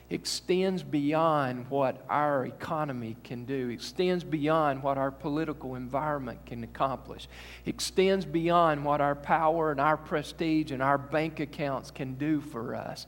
Extends 0.10 0.84
beyond 0.84 1.70
what 1.70 2.06
our 2.10 2.46
economy 2.46 3.16
can 3.24 3.46
do, 3.46 3.70
extends 3.70 4.24
beyond 4.24 4.84
what 4.84 5.00
our 5.00 5.10
political 5.10 5.76
environment 5.76 6.46
can 6.46 6.64
accomplish, 6.64 7.28
extends 7.66 8.24
beyond 8.24 8.86
what 8.86 9.02
our 9.02 9.16
power 9.16 9.72
and 9.72 9.82
our 9.82 9.98
prestige 9.98 10.72
and 10.72 10.84
our 10.84 11.00
bank 11.00 11.40
accounts 11.40 11.90
can 11.90 12.14
do 12.16 12.40
for 12.40 12.76
us 12.76 13.08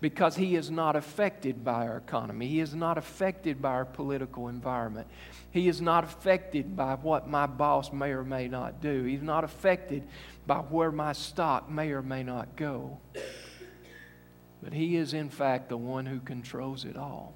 because 0.00 0.36
he 0.36 0.54
is 0.54 0.70
not 0.70 0.96
affected 0.96 1.64
by 1.64 1.86
our 1.86 1.96
economy. 1.96 2.46
He 2.46 2.60
is 2.60 2.74
not 2.74 2.98
affected 2.98 3.60
by 3.60 3.70
our 3.70 3.84
political 3.84 4.48
environment. 4.48 5.08
He 5.50 5.68
is 5.68 5.80
not 5.80 6.04
affected 6.04 6.76
by 6.76 6.94
what 6.94 7.28
my 7.28 7.46
boss 7.46 7.92
may 7.92 8.10
or 8.10 8.24
may 8.24 8.48
not 8.48 8.80
do. 8.80 9.04
He's 9.04 9.22
not 9.22 9.44
affected 9.44 10.06
by 10.46 10.58
where 10.58 10.92
my 10.92 11.12
stock 11.12 11.68
may 11.68 11.90
or 11.90 12.02
may 12.02 12.22
not 12.22 12.56
go. 12.56 12.98
But 14.62 14.72
He 14.72 14.96
is, 14.96 15.14
in 15.14 15.30
fact, 15.30 15.68
the 15.68 15.76
one 15.76 16.06
who 16.06 16.20
controls 16.20 16.84
it 16.84 16.96
all. 16.96 17.34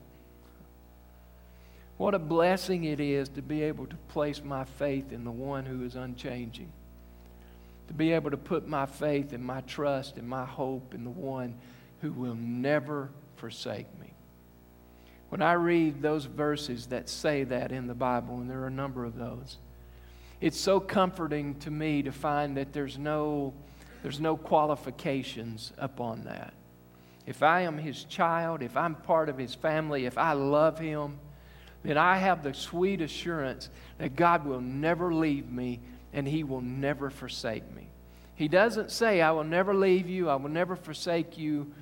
What 1.97 2.15
a 2.15 2.19
blessing 2.19 2.85
it 2.85 2.99
is 2.99 3.29
to 3.31 3.43
be 3.43 3.63
able 3.63 3.87
to 3.87 3.97
place 4.09 4.43
my 4.43 4.65
faith 4.65 5.13
in 5.13 5.25
the 5.25 5.31
one 5.31 5.65
who 5.65 5.85
is 5.85 5.95
unchanging. 5.95 6.73
To 7.89 7.95
be 7.95 8.13
able 8.13 8.31
to 8.31 8.37
put 8.37 8.67
my 8.67 8.87
faith 8.87 9.33
and 9.33 9.45
my 9.45 9.61
trust 9.63 10.17
and 10.17 10.29
my 10.29 10.45
hope 10.45 10.95
in 10.95 11.05
the 11.05 11.11
one 11.11 11.55
who 12.01 12.13
will 12.13 12.35
never 12.35 13.11
forsake 13.37 13.87
me. 14.01 14.13
When 15.29 15.43
I 15.43 15.53
read 15.53 16.03
those 16.03 16.25
verses 16.25 16.87
that 16.87 17.09
say 17.09 17.45
that 17.45 17.71
in 17.71 17.87
the 17.87 17.95
Bible, 17.95 18.39
and 18.39 18.51
there 18.51 18.63
are 18.63 18.67
a 18.67 18.71
number 18.71 19.05
of 19.05 19.17
those, 19.17 19.59
it's 20.41 20.59
so 20.59 20.81
comforting 20.81 21.55
to 21.61 21.71
me 21.71 22.03
to 22.03 22.11
find 22.11 22.57
that 22.57 22.73
there's 22.73 22.99
no, 22.99 23.55
there's 24.03 24.19
no 24.19 24.37
qualifications 24.37 25.73
upon 25.79 26.25
that 26.25 26.53
if 27.27 27.43
I 27.43 27.63
am 27.63 27.79
his 27.79 28.05
child, 28.05 28.63
if 28.63 28.77
I'm 28.77 28.95
part 28.95 29.29
of 29.29 29.39
his 29.39 29.55
family, 29.55 30.07
if 30.07 30.19
I 30.19 30.33
love 30.33 30.79
him, 30.79 31.19
then 31.85 31.97
I 31.97 32.17
have 32.17 32.43
the 32.43 32.55
sweet 32.55 33.01
assurance 33.01 33.69
that 33.99 34.17
God 34.17 34.45
will 34.45 34.61
never 34.61 35.13
leave 35.13 35.51
me 35.51 35.81
and 36.13 36.27
he 36.27 36.45
will 36.45 36.61
never 36.61 37.11
forsake 37.11 37.71
me. 37.75 37.89
He 38.35 38.49
doesn't 38.49 38.91
say, 38.91 39.21
I 39.21 39.31
will 39.31 39.45
never 39.45 39.75
leave 39.75 40.09
you, 40.09 40.29
I 40.29 40.37
will 40.37 40.51
never 40.51 40.77
forsake 40.77 41.39
you, 41.39 41.73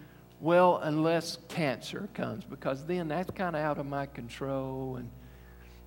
well, 0.40 0.78
unless 0.82 1.38
cancer 1.48 2.08
comes, 2.14 2.44
because 2.44 2.84
then 2.84 3.08
that's 3.08 3.30
kind 3.30 3.56
of 3.56 3.62
out 3.62 3.78
of 3.78 3.86
my 3.86 4.06
control 4.06 4.96
and, 4.96 5.10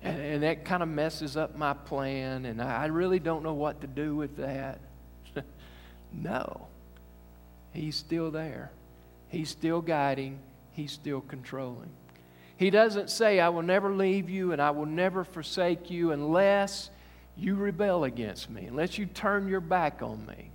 and, 0.02 0.20
and 0.20 0.42
that 0.42 0.64
kind 0.64 0.82
of 0.82 0.88
messes 0.88 1.36
up 1.36 1.56
my 1.56 1.74
plan, 1.74 2.44
and 2.44 2.60
I 2.60 2.86
really 2.86 3.18
don't 3.18 3.42
know 3.42 3.54
what 3.54 3.80
to 3.80 3.86
do 3.86 4.14
with 4.14 4.36
that. 4.36 4.80
no, 6.12 6.66
he's 7.72 7.96
still 7.96 8.30
there. 8.30 8.70
He's 9.28 9.50
still 9.50 9.80
guiding, 9.80 10.38
He's 10.72 10.92
still 10.92 11.20
controlling. 11.20 11.90
He 12.56 12.70
doesn't 12.70 13.10
say, 13.10 13.40
I 13.40 13.48
will 13.48 13.62
never 13.62 13.94
leave 13.94 14.30
you 14.30 14.52
and 14.52 14.62
I 14.62 14.70
will 14.70 14.86
never 14.86 15.24
forsake 15.24 15.90
you 15.90 16.12
unless 16.12 16.90
you 17.36 17.56
rebel 17.56 18.04
against 18.04 18.48
me, 18.48 18.66
unless 18.66 18.96
you 18.96 19.06
turn 19.06 19.48
your 19.48 19.60
back 19.60 20.02
on 20.02 20.24
me. 20.26 20.50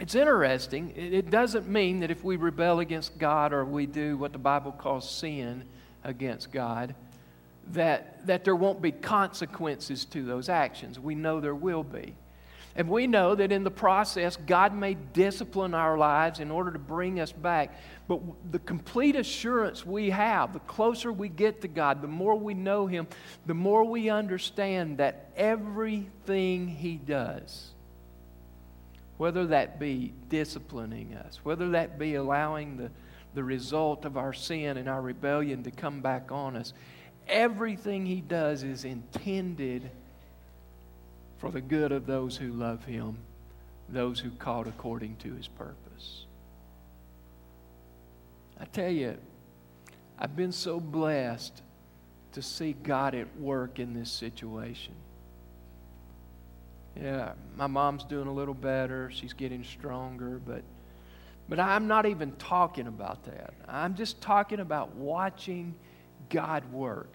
It's 0.00 0.16
interesting. 0.16 0.92
It 0.96 1.30
doesn't 1.30 1.68
mean 1.68 2.00
that 2.00 2.10
if 2.10 2.24
we 2.24 2.36
rebel 2.36 2.80
against 2.80 3.16
God 3.16 3.52
or 3.52 3.64
we 3.64 3.86
do 3.86 4.16
what 4.16 4.32
the 4.32 4.38
Bible 4.38 4.72
calls 4.72 5.08
sin 5.08 5.64
against 6.02 6.50
God, 6.50 6.96
that, 7.68 8.26
that 8.26 8.44
there 8.44 8.56
won't 8.56 8.82
be 8.82 8.90
consequences 8.90 10.04
to 10.06 10.24
those 10.24 10.48
actions. 10.48 10.98
We 10.98 11.14
know 11.14 11.40
there 11.40 11.54
will 11.54 11.84
be. 11.84 12.16
And 12.76 12.88
we 12.88 13.06
know 13.06 13.36
that 13.36 13.52
in 13.52 13.62
the 13.62 13.70
process, 13.70 14.36
God 14.36 14.74
may 14.74 14.94
discipline 14.94 15.74
our 15.74 15.96
lives 15.96 16.40
in 16.40 16.50
order 16.50 16.72
to 16.72 16.78
bring 16.78 17.20
us 17.20 17.30
back. 17.30 17.78
But 18.08 18.20
the 18.50 18.58
complete 18.58 19.14
assurance 19.14 19.86
we 19.86 20.10
have, 20.10 20.52
the 20.52 20.58
closer 20.60 21.12
we 21.12 21.28
get 21.28 21.60
to 21.60 21.68
God, 21.68 22.02
the 22.02 22.08
more 22.08 22.34
we 22.34 22.52
know 22.52 22.86
Him, 22.86 23.06
the 23.46 23.54
more 23.54 23.84
we 23.84 24.10
understand 24.10 24.98
that 24.98 25.30
everything 25.36 26.66
He 26.66 26.96
does, 26.96 27.70
whether 29.18 29.46
that 29.46 29.78
be 29.78 30.12
disciplining 30.28 31.14
us, 31.14 31.38
whether 31.44 31.70
that 31.70 31.96
be 31.96 32.16
allowing 32.16 32.76
the, 32.76 32.90
the 33.34 33.44
result 33.44 34.04
of 34.04 34.16
our 34.16 34.32
sin 34.32 34.78
and 34.78 34.88
our 34.88 35.00
rebellion 35.00 35.62
to 35.62 35.70
come 35.70 36.00
back 36.00 36.32
on 36.32 36.56
us. 36.56 36.72
Everything 37.28 38.04
He 38.04 38.20
does 38.20 38.64
is 38.64 38.84
intended 38.84 39.92
for 41.44 41.50
the 41.50 41.60
good 41.60 41.92
of 41.92 42.06
those 42.06 42.38
who 42.38 42.50
love 42.52 42.86
Him, 42.86 43.18
those 43.90 44.18
who 44.18 44.30
called 44.30 44.66
according 44.66 45.16
to 45.16 45.34
His 45.34 45.46
purpose. 45.46 46.24
I 48.58 48.64
tell 48.64 48.88
you, 48.88 49.18
I've 50.18 50.34
been 50.34 50.52
so 50.52 50.80
blessed 50.80 51.60
to 52.32 52.40
see 52.40 52.72
God 52.72 53.14
at 53.14 53.38
work 53.38 53.78
in 53.78 53.92
this 53.92 54.10
situation. 54.10 54.94
Yeah, 56.98 57.32
my 57.56 57.66
mom's 57.66 58.04
doing 58.04 58.26
a 58.26 58.32
little 58.32 58.54
better. 58.54 59.10
She's 59.12 59.34
getting 59.34 59.64
stronger, 59.64 60.40
but 60.46 60.62
but 61.46 61.60
I'm 61.60 61.86
not 61.86 62.06
even 62.06 62.32
talking 62.36 62.86
about 62.86 63.22
that. 63.24 63.52
I'm 63.68 63.96
just 63.96 64.22
talking 64.22 64.60
about 64.60 64.94
watching 64.94 65.74
God 66.30 66.64
work. 66.72 67.12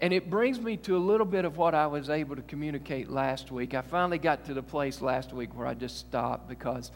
And 0.00 0.12
it 0.12 0.28
brings 0.28 0.60
me 0.60 0.76
to 0.78 0.96
a 0.96 0.98
little 0.98 1.24
bit 1.26 1.44
of 1.46 1.56
what 1.56 1.74
I 1.74 1.86
was 1.86 2.10
able 2.10 2.36
to 2.36 2.42
communicate 2.42 3.08
last 3.08 3.50
week. 3.50 3.72
I 3.72 3.80
finally 3.80 4.18
got 4.18 4.44
to 4.46 4.54
the 4.54 4.62
place 4.62 5.00
last 5.00 5.32
week 5.32 5.56
where 5.56 5.66
I 5.66 5.72
just 5.72 5.98
stopped 5.98 6.48
because 6.48 6.90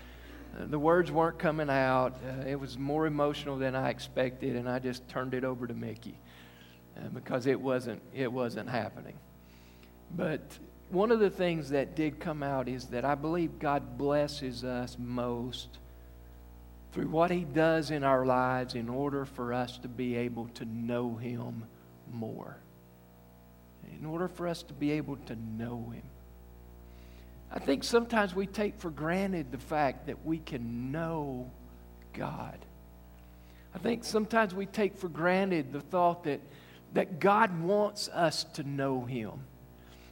uh, 0.59 0.67
the 0.67 0.79
words 0.79 1.11
weren't 1.11 1.39
coming 1.39 1.71
out. 1.71 2.15
Uh, 2.27 2.47
it 2.47 2.61
was 2.61 2.77
more 2.77 3.07
emotional 3.07 3.57
than 3.57 3.75
I 3.75 3.89
expected, 3.89 4.55
and 4.55 4.69
I 4.69 4.81
just 4.81 5.09
turned 5.09 5.33
it 5.33 5.45
over 5.45 5.67
to 5.67 5.73
Mickey 5.73 6.19
uh, 6.97 7.09
because 7.09 7.47
it 7.47 7.59
wasn't, 7.59 8.03
it 8.15 8.31
wasn't 8.31 8.69
happening. 8.69 9.15
But 10.15 10.43
one 10.91 11.11
of 11.11 11.21
the 11.21 11.31
things 11.31 11.71
that 11.71 11.97
did 11.97 12.21
come 12.21 12.43
out 12.43 12.69
is 12.69 12.87
that 12.87 13.07
I 13.07 13.15
believe 13.15 13.59
God 13.59 13.97
blesses 13.97 14.63
us 14.63 14.97
most 14.99 15.79
through 16.93 17.09
what 17.09 17.31
He 17.31 17.45
does 17.45 17.91
in 17.91 18.05
our 18.05 18.27
lives 18.27 18.75
in 18.75 18.91
order 18.91 19.25
for 19.25 19.55
us 19.55 19.79
to 19.79 19.89
be 19.89 20.17
able 20.17 20.49
to 20.55 20.67
know 20.67 21.15
Him 21.15 21.65
more. 22.13 22.59
In 23.99 24.07
order 24.07 24.29
for 24.29 24.47
us 24.47 24.63
to 24.65 24.75
be 24.75 24.93
able 24.93 25.17
to 25.27 25.37
know 25.37 25.93
Him. 25.93 26.03
I 27.53 27.59
think 27.59 27.83
sometimes 27.83 28.35
we 28.35 28.47
take 28.47 28.79
for 28.79 28.91
granted 28.91 29.51
the 29.51 29.59
fact 29.59 30.07
that 30.07 30.25
we 30.25 30.39
can 30.39 30.93
know 30.93 31.51
God. 32.13 32.59
I 33.75 33.79
think 33.79 34.05
sometimes 34.05 34.55
we 34.55 34.67
take 34.67 34.97
for 34.97 35.09
granted 35.09 35.73
the 35.73 35.81
thought 35.81 36.25
that, 36.25 36.41
that 36.95 37.21
God 37.21 37.61
wants 37.61 38.09
us 38.09 38.45
to 38.55 38.63
know 38.63 39.05
Him. 39.05 39.33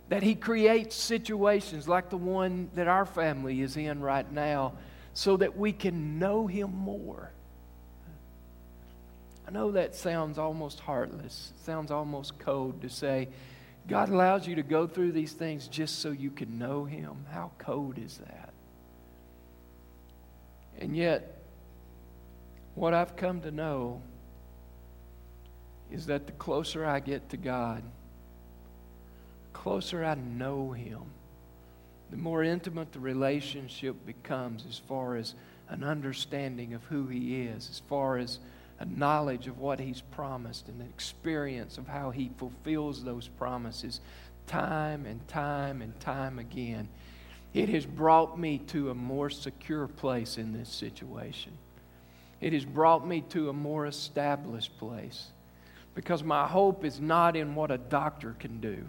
That 0.08 0.22
He 0.22 0.34
creates 0.34 0.96
situations 0.96 1.86
like 1.86 2.10
the 2.10 2.16
one 2.16 2.70
that 2.74 2.88
our 2.88 3.06
family 3.06 3.60
is 3.60 3.76
in 3.76 4.00
right 4.00 4.30
now 4.30 4.72
so 5.14 5.36
that 5.36 5.56
we 5.56 5.72
can 5.72 6.18
know 6.18 6.46
Him 6.46 6.74
more. 6.74 7.30
I 9.46 9.50
know 9.50 9.70
that 9.72 9.94
sounds 9.94 10.38
almost 10.38 10.80
heartless, 10.80 11.52
sounds 11.64 11.90
almost 11.90 12.38
cold 12.38 12.82
to 12.82 12.90
say, 12.90 13.28
God 13.88 14.10
allows 14.10 14.46
you 14.46 14.56
to 14.56 14.62
go 14.62 14.86
through 14.86 15.12
these 15.12 15.32
things 15.32 15.66
just 15.66 16.00
so 16.00 16.10
you 16.10 16.30
can 16.30 16.58
know 16.58 16.84
Him. 16.84 17.24
How 17.30 17.50
cold 17.58 17.96
is 17.98 18.18
that? 18.18 18.52
And 20.78 20.94
yet, 20.94 21.38
what 22.74 22.92
I've 22.92 23.16
come 23.16 23.40
to 23.40 23.50
know 23.50 24.02
is 25.90 26.06
that 26.06 26.26
the 26.26 26.32
closer 26.32 26.84
I 26.84 27.00
get 27.00 27.30
to 27.30 27.38
God, 27.38 27.82
the 29.52 29.58
closer 29.58 30.04
I 30.04 30.14
know 30.14 30.72
Him, 30.72 31.00
the 32.10 32.18
more 32.18 32.44
intimate 32.44 32.92
the 32.92 33.00
relationship 33.00 33.96
becomes 34.04 34.64
as 34.68 34.78
far 34.78 35.16
as 35.16 35.34
an 35.70 35.82
understanding 35.82 36.74
of 36.74 36.84
who 36.84 37.06
He 37.06 37.42
is, 37.42 37.68
as 37.70 37.80
far 37.88 38.18
as 38.18 38.38
a 38.80 38.84
knowledge 38.84 39.46
of 39.46 39.58
what 39.58 39.80
He's 39.80 40.00
promised, 40.00 40.68
and 40.68 40.80
an 40.80 40.88
experience 40.88 41.78
of 41.78 41.86
how 41.86 42.10
He 42.10 42.30
fulfills 42.36 43.04
those 43.04 43.28
promises 43.28 44.00
time 44.46 45.06
and 45.06 45.26
time 45.28 45.82
and 45.82 45.98
time 46.00 46.38
again. 46.38 46.88
It 47.54 47.68
has 47.70 47.86
brought 47.86 48.38
me 48.38 48.58
to 48.68 48.90
a 48.90 48.94
more 48.94 49.30
secure 49.30 49.86
place 49.86 50.38
in 50.38 50.52
this 50.52 50.68
situation. 50.68 51.52
It 52.40 52.52
has 52.52 52.64
brought 52.64 53.06
me 53.06 53.22
to 53.30 53.48
a 53.48 53.52
more 53.52 53.86
established 53.86 54.78
place 54.78 55.28
because 55.94 56.22
my 56.22 56.46
hope 56.46 56.84
is 56.84 57.00
not 57.00 57.36
in 57.36 57.54
what 57.54 57.70
a 57.70 57.78
doctor 57.78 58.36
can 58.38 58.60
do. 58.60 58.84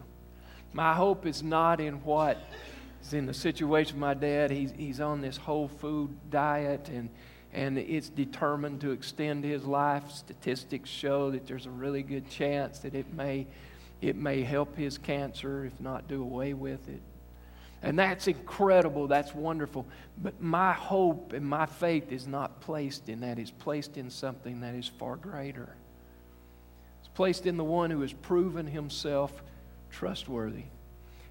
My 0.71 0.93
hope 0.93 1.25
is 1.25 1.41
not 1.41 1.81
in 1.81 1.95
what 2.03 2.37
is 3.01 3.13
in 3.13 3.25
the 3.25 3.33
situation 3.33 3.95
of 3.95 4.01
my 4.01 4.13
dad. 4.13 4.51
He's, 4.51 4.71
he's 4.71 5.01
on 5.01 5.21
this 5.21 5.35
whole 5.35 5.67
food 5.67 6.15
diet 6.29 6.89
and, 6.89 7.09
and 7.53 7.77
it's 7.77 8.09
determined 8.09 8.81
to 8.81 8.91
extend 8.91 9.43
his 9.43 9.65
life. 9.65 10.11
Statistics 10.11 10.89
show 10.89 11.31
that 11.31 11.47
there's 11.47 11.65
a 11.65 11.71
really 11.71 12.03
good 12.03 12.29
chance 12.29 12.79
that 12.79 12.93
it 12.93 13.11
may, 13.13 13.47
it 14.01 14.15
may 14.15 14.43
help 14.43 14.75
his 14.75 14.97
cancer, 14.97 15.65
if 15.65 15.79
not 15.79 16.07
do 16.07 16.21
away 16.21 16.53
with 16.53 16.87
it. 16.89 17.01
And 17.81 17.97
that's 17.97 18.27
incredible. 18.27 19.07
That's 19.07 19.33
wonderful. 19.33 19.85
But 20.21 20.41
my 20.41 20.73
hope 20.73 21.33
and 21.33 21.45
my 21.45 21.65
faith 21.65 22.11
is 22.11 22.27
not 22.27 22.59
placed 22.61 23.09
in 23.09 23.21
that. 23.21 23.39
It's 23.39 23.51
placed 23.51 23.97
in 23.97 24.09
something 24.09 24.61
that 24.61 24.75
is 24.75 24.87
far 24.87 25.15
greater. 25.15 25.69
It's 26.99 27.09
placed 27.09 27.45
in 27.45 27.57
the 27.57 27.63
one 27.63 27.89
who 27.89 28.01
has 28.01 28.11
proven 28.11 28.67
himself 28.67 29.31
trustworthy. 29.89 30.65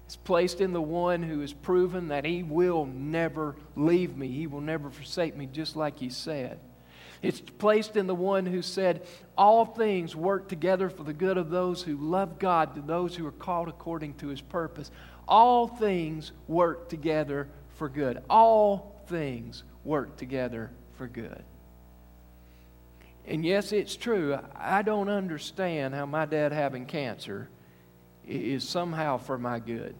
It's 0.09 0.15
placed 0.15 0.59
in 0.59 0.73
the 0.73 0.81
one 0.81 1.21
who 1.21 1.41
has 1.41 1.53
proven 1.53 2.07
that 2.07 2.25
he 2.25 2.41
will 2.41 2.87
never 2.87 3.55
leave 3.75 4.17
me. 4.17 4.27
He 4.27 4.47
will 4.47 4.59
never 4.59 4.89
forsake 4.89 5.37
me, 5.37 5.45
just 5.45 5.75
like 5.75 5.99
he 5.99 6.09
said. 6.09 6.57
It's 7.21 7.39
placed 7.39 7.95
in 7.95 8.07
the 8.07 8.15
one 8.15 8.47
who 8.47 8.63
said, 8.63 9.05
All 9.37 9.65
things 9.65 10.15
work 10.15 10.49
together 10.49 10.89
for 10.89 11.03
the 11.03 11.13
good 11.13 11.37
of 11.37 11.51
those 11.51 11.83
who 11.83 11.95
love 11.95 12.39
God, 12.39 12.73
to 12.73 12.81
those 12.81 13.15
who 13.15 13.27
are 13.27 13.31
called 13.31 13.67
according 13.67 14.15
to 14.15 14.29
his 14.29 14.41
purpose. 14.41 14.89
All 15.27 15.67
things 15.67 16.31
work 16.47 16.89
together 16.89 17.47
for 17.75 17.87
good. 17.87 18.23
All 18.31 18.99
things 19.09 19.61
work 19.83 20.17
together 20.17 20.71
for 20.97 21.07
good. 21.07 21.43
And 23.27 23.45
yes, 23.45 23.71
it's 23.71 23.95
true. 23.95 24.39
I 24.55 24.81
don't 24.81 25.09
understand 25.09 25.93
how 25.93 26.07
my 26.07 26.25
dad 26.25 26.51
having 26.51 26.87
cancer 26.87 27.47
is 28.29 28.67
somehow 28.67 29.17
for 29.17 29.37
my 29.37 29.59
good. 29.59 29.95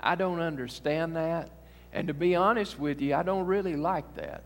I 0.00 0.14
don't 0.14 0.40
understand 0.40 1.16
that. 1.16 1.50
And 1.92 2.08
to 2.08 2.14
be 2.14 2.34
honest 2.34 2.78
with 2.78 3.00
you, 3.00 3.14
I 3.14 3.22
don't 3.22 3.46
really 3.46 3.76
like 3.76 4.14
that. 4.14 4.42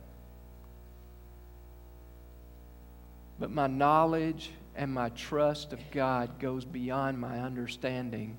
But 3.38 3.50
my 3.50 3.66
knowledge 3.66 4.50
and 4.76 4.92
my 4.92 5.08
trust 5.10 5.72
of 5.72 5.80
God 5.90 6.38
goes 6.38 6.64
beyond 6.64 7.18
my 7.18 7.40
understanding. 7.40 8.38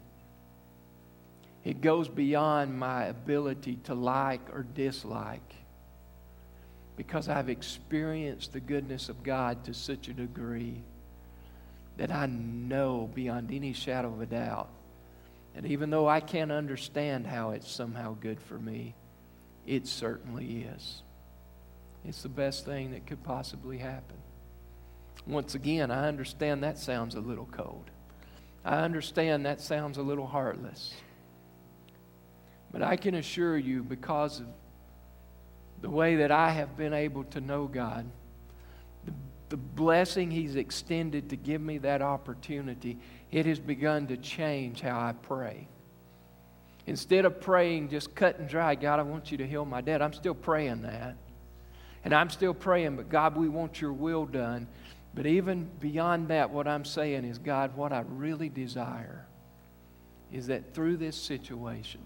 It 1.64 1.82
goes 1.82 2.08
beyond 2.08 2.78
my 2.78 3.06
ability 3.06 3.80
to 3.86 3.96
like 3.96 4.54
or 4.54 4.64
dislike 4.64 5.56
because 6.96 7.28
I've 7.28 7.50
experienced 7.50 8.54
the 8.54 8.60
goodness 8.60 9.10
of 9.10 9.24
God 9.24 9.64
to 9.66 9.74
such 9.74 10.08
a 10.08 10.14
degree 10.14 10.82
that 11.98 12.12
I 12.12 12.26
know 12.26 13.10
beyond 13.14 13.52
any 13.52 13.74
shadow 13.74 14.10
of 14.10 14.22
a 14.22 14.26
doubt. 14.26 14.70
And 15.56 15.66
even 15.66 15.90
though 15.90 16.08
I 16.08 16.20
can't 16.20 16.52
understand 16.52 17.26
how 17.26 17.52
it's 17.52 17.72
somehow 17.72 18.16
good 18.20 18.40
for 18.42 18.60
me, 18.60 18.94
it 19.66 19.88
certainly 19.88 20.68
is. 20.76 21.02
It's 22.04 22.22
the 22.22 22.30
best 22.30 22.66
thing 22.66 22.92
that 22.92 23.08
could 23.08 23.24
possibly 23.24 23.78
happen. 23.78 24.18
Once 25.26 25.56
again, 25.56 25.90
I 25.90 26.08
understand 26.08 26.64
that 26.64 26.78
sounds 26.78 27.16
a 27.16 27.20
little 27.20 27.48
cold. 27.52 27.90
I 28.64 28.82
understand 28.82 29.46
that 29.46 29.62
sounds 29.62 29.98
a 29.98 30.04
little 30.04 30.28
heartless. 30.28 30.94
But 32.72 32.84
I 32.84 32.98
can 32.98 33.16
assure 33.16 33.58
you, 33.58 33.82
because 33.82 34.42
of 34.42 34.48
the 35.82 35.90
way 35.90 36.18
that 36.18 36.32
I 36.32 36.50
have 36.52 36.76
been 36.76 36.94
able 36.94 37.24
to 37.26 37.42
know 37.42 37.66
God, 37.66 38.06
the 39.56 39.62
blessing 39.62 40.30
He's 40.30 40.58
extended 40.58 41.30
to 41.30 41.38
give 41.38 41.62
me 41.62 41.78
that 41.78 42.02
opportunity, 42.02 42.98
it 43.32 43.46
has 43.46 43.58
begun 43.58 44.06
to 44.08 44.18
change 44.18 44.82
how 44.82 45.00
I 45.00 45.14
pray. 45.14 45.70
Instead 46.88 47.24
of 47.24 47.40
praying 47.40 47.88
just 47.88 48.14
cut 48.16 48.38
and 48.38 48.50
dry, 48.50 48.76
God, 48.76 49.00
I 49.00 49.04
want 49.04 49.32
you 49.32 49.38
to 49.38 49.48
heal 49.48 49.64
my 49.64 49.80
dad, 49.80 50.02
I'm 50.02 50.12
still 50.12 50.34
praying 50.34 50.82
that. 50.82 51.16
And 52.04 52.14
I'm 52.14 52.30
still 52.30 52.54
praying, 52.54 52.98
but 52.98 53.08
God, 53.08 53.38
we 53.38 53.48
want 53.48 53.80
your 53.80 53.94
will 53.94 54.26
done. 54.26 54.68
But 55.14 55.26
even 55.26 55.70
beyond 55.80 56.28
that, 56.28 56.50
what 56.50 56.68
I'm 56.68 56.84
saying 56.84 57.24
is, 57.24 57.38
God, 57.38 57.78
what 57.78 57.94
I 57.94 58.04
really 58.10 58.50
desire 58.50 59.26
is 60.34 60.48
that 60.48 60.74
through 60.74 60.98
this 60.98 61.16
situation, 61.16 62.02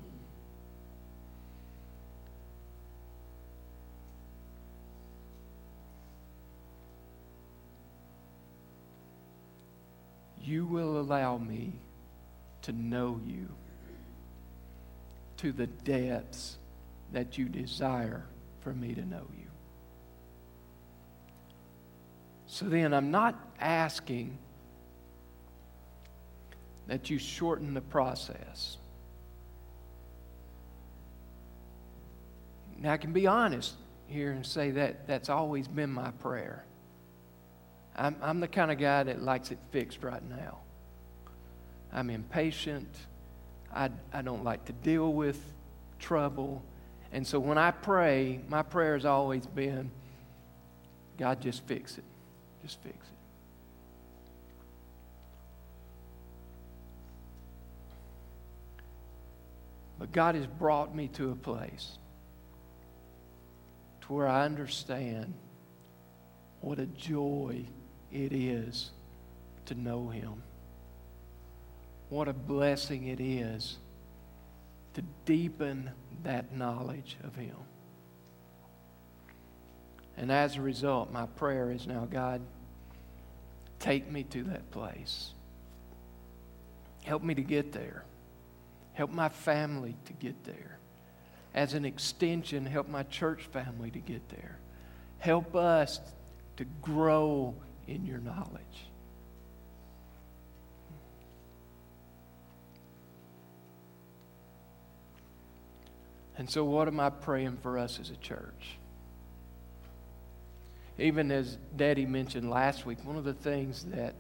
you 10.50 10.66
will 10.66 11.00
allow 11.00 11.38
me 11.38 11.74
to 12.64 12.72
know 12.72 13.22
you 13.26 13.48
to 15.38 15.52
the 15.52 15.68
depths 15.68 16.58
that 17.14 17.38
you 17.38 17.46
desire 17.46 18.26
for 18.62 18.74
me 18.74 18.94
to 18.94 19.06
know 19.06 19.26
you. 19.38 19.46
So 22.48 22.66
then 22.66 22.94
I'm 22.94 23.12
not 23.12 23.40
asking 23.60 24.38
that 26.88 27.10
you 27.10 27.20
shorten 27.20 27.76
the 27.76 27.82
process. 27.82 28.78
Now, 32.80 32.94
I 32.94 32.98
can 32.98 33.14
be 33.14 33.28
honest 33.28 33.76
here 34.08 34.32
and 34.32 34.44
say 34.46 34.72
that 34.72 35.06
that's 35.06 35.30
always 35.30 35.68
been 35.68 35.92
my 35.92 36.12
prayer. 36.12 36.66
I'm, 38.00 38.16
I'm 38.22 38.40
the 38.40 38.48
kind 38.48 38.72
of 38.72 38.78
guy 38.78 39.04
that 39.04 39.22
likes 39.22 39.52
it 39.52 39.60
fixed 39.72 40.04
right 40.04 40.24
now. 40.28 40.60
I'm 41.92 42.10
impatient. 42.10 42.88
I, 43.74 43.90
I 44.14 44.22
don't 44.22 44.44
like 44.44 44.66
to 44.66 44.74
deal 44.74 45.12
with 45.12 45.40
trouble. 46.00 46.64
And 47.12 47.28
so 47.28 47.40
when 47.40 47.58
I 47.58 47.72
pray, 47.72 48.40
my 48.48 48.62
prayer 48.64 48.94
has 48.94 49.06
always 49.06 49.46
been 49.46 49.92
God, 51.18 51.42
just 51.42 51.64
fix 51.66 51.98
it. 51.98 52.06
Just 52.64 52.82
fix 52.82 52.96
it. 52.96 53.02
But 60.00 60.14
God 60.14 60.36
has 60.36 60.48
brought 60.48 60.96
me 60.96 61.10
to 61.10 61.32
a 61.32 61.36
place 61.36 61.98
to 64.02 64.14
where 64.14 64.30
I 64.30 64.46
understand 64.46 65.34
what 66.62 66.80
a 66.80 66.86
joy 66.86 67.66
it 68.12 68.34
is 68.34 68.92
to 69.66 69.76
know 69.76 70.10
Him. 70.10 70.44
What 72.10 72.28
a 72.28 72.34
blessing 72.34 73.08
it 73.08 73.20
is 73.20 73.78
to 74.96 75.04
deepen 75.26 75.92
that 76.24 76.56
knowledge 76.56 77.18
of 77.24 77.36
Him. 77.36 77.56
And 80.18 80.32
as 80.32 80.58
a 80.58 80.62
result, 80.62 81.12
my 81.12 81.28
prayer 81.28 81.72
is 81.72 81.88
now, 81.88 82.06
God, 82.10 82.42
take 83.80 84.12
me 84.12 84.24
to 84.24 84.44
that 84.46 84.70
place. 84.72 85.32
Help 87.04 87.24
me 87.24 87.34
to 87.36 87.42
get 87.42 87.72
there. 87.72 88.04
Help 88.94 89.12
my 89.12 89.30
family 89.30 89.96
to 90.06 90.14
get 90.14 90.44
there. 90.44 90.78
As 91.54 91.74
an 91.74 91.86
extension, 91.86 92.66
help 92.66 92.90
my 92.90 93.04
church 93.04 93.44
family 93.44 93.92
to 93.92 94.00
get 94.00 94.28
there. 94.30 94.58
Help 95.20 95.56
us 95.56 96.02
to 96.58 96.66
grow 96.82 97.56
in 97.90 98.06
your 98.06 98.20
knowledge. 98.20 98.86
And 106.38 106.50
so, 106.50 106.64
what 106.64 106.88
am 106.88 107.00
I 107.00 107.10
praying 107.10 107.58
for 107.62 107.78
us 107.78 108.00
as 108.00 108.12
a 108.12 108.16
church? 108.16 108.78
Even 110.98 111.32
as 111.32 111.58
Daddy 111.76 112.06
mentioned 112.06 112.50
last 112.50 112.86
week, 112.86 113.00
one 113.04 113.18
of 113.18 113.26
the 113.26 113.34
things 113.34 113.86
that 113.86 114.16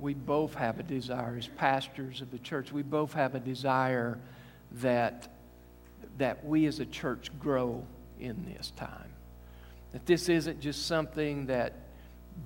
we 0.00 0.14
both 0.14 0.54
have 0.54 0.78
a 0.78 0.82
desire 0.82 1.36
as 1.36 1.48
pastors 1.48 2.20
of 2.20 2.30
the 2.30 2.38
church, 2.38 2.72
we 2.72 2.82
both 2.82 3.12
have 3.14 3.34
a 3.34 3.40
desire 3.40 4.18
that, 4.72 5.28
that 6.18 6.44
we 6.44 6.66
as 6.66 6.78
a 6.78 6.86
church 6.86 7.30
grow 7.40 7.84
in 8.20 8.44
this 8.56 8.72
time. 8.76 9.10
That 9.92 10.06
this 10.06 10.28
isn't 10.28 10.60
just 10.60 10.86
something 10.86 11.46
that 11.46 11.72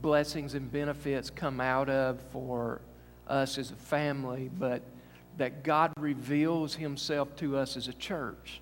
blessings 0.02 0.54
and 0.54 0.70
benefits 0.70 1.30
come 1.30 1.60
out 1.60 1.88
of 1.88 2.20
for 2.32 2.80
us 3.26 3.58
as 3.58 3.70
a 3.70 3.76
family, 3.76 4.50
but 4.58 4.82
that 5.36 5.62
God 5.62 5.92
reveals 5.98 6.74
Himself 6.74 7.34
to 7.36 7.56
us 7.56 7.76
as 7.76 7.88
a 7.88 7.92
church. 7.92 8.60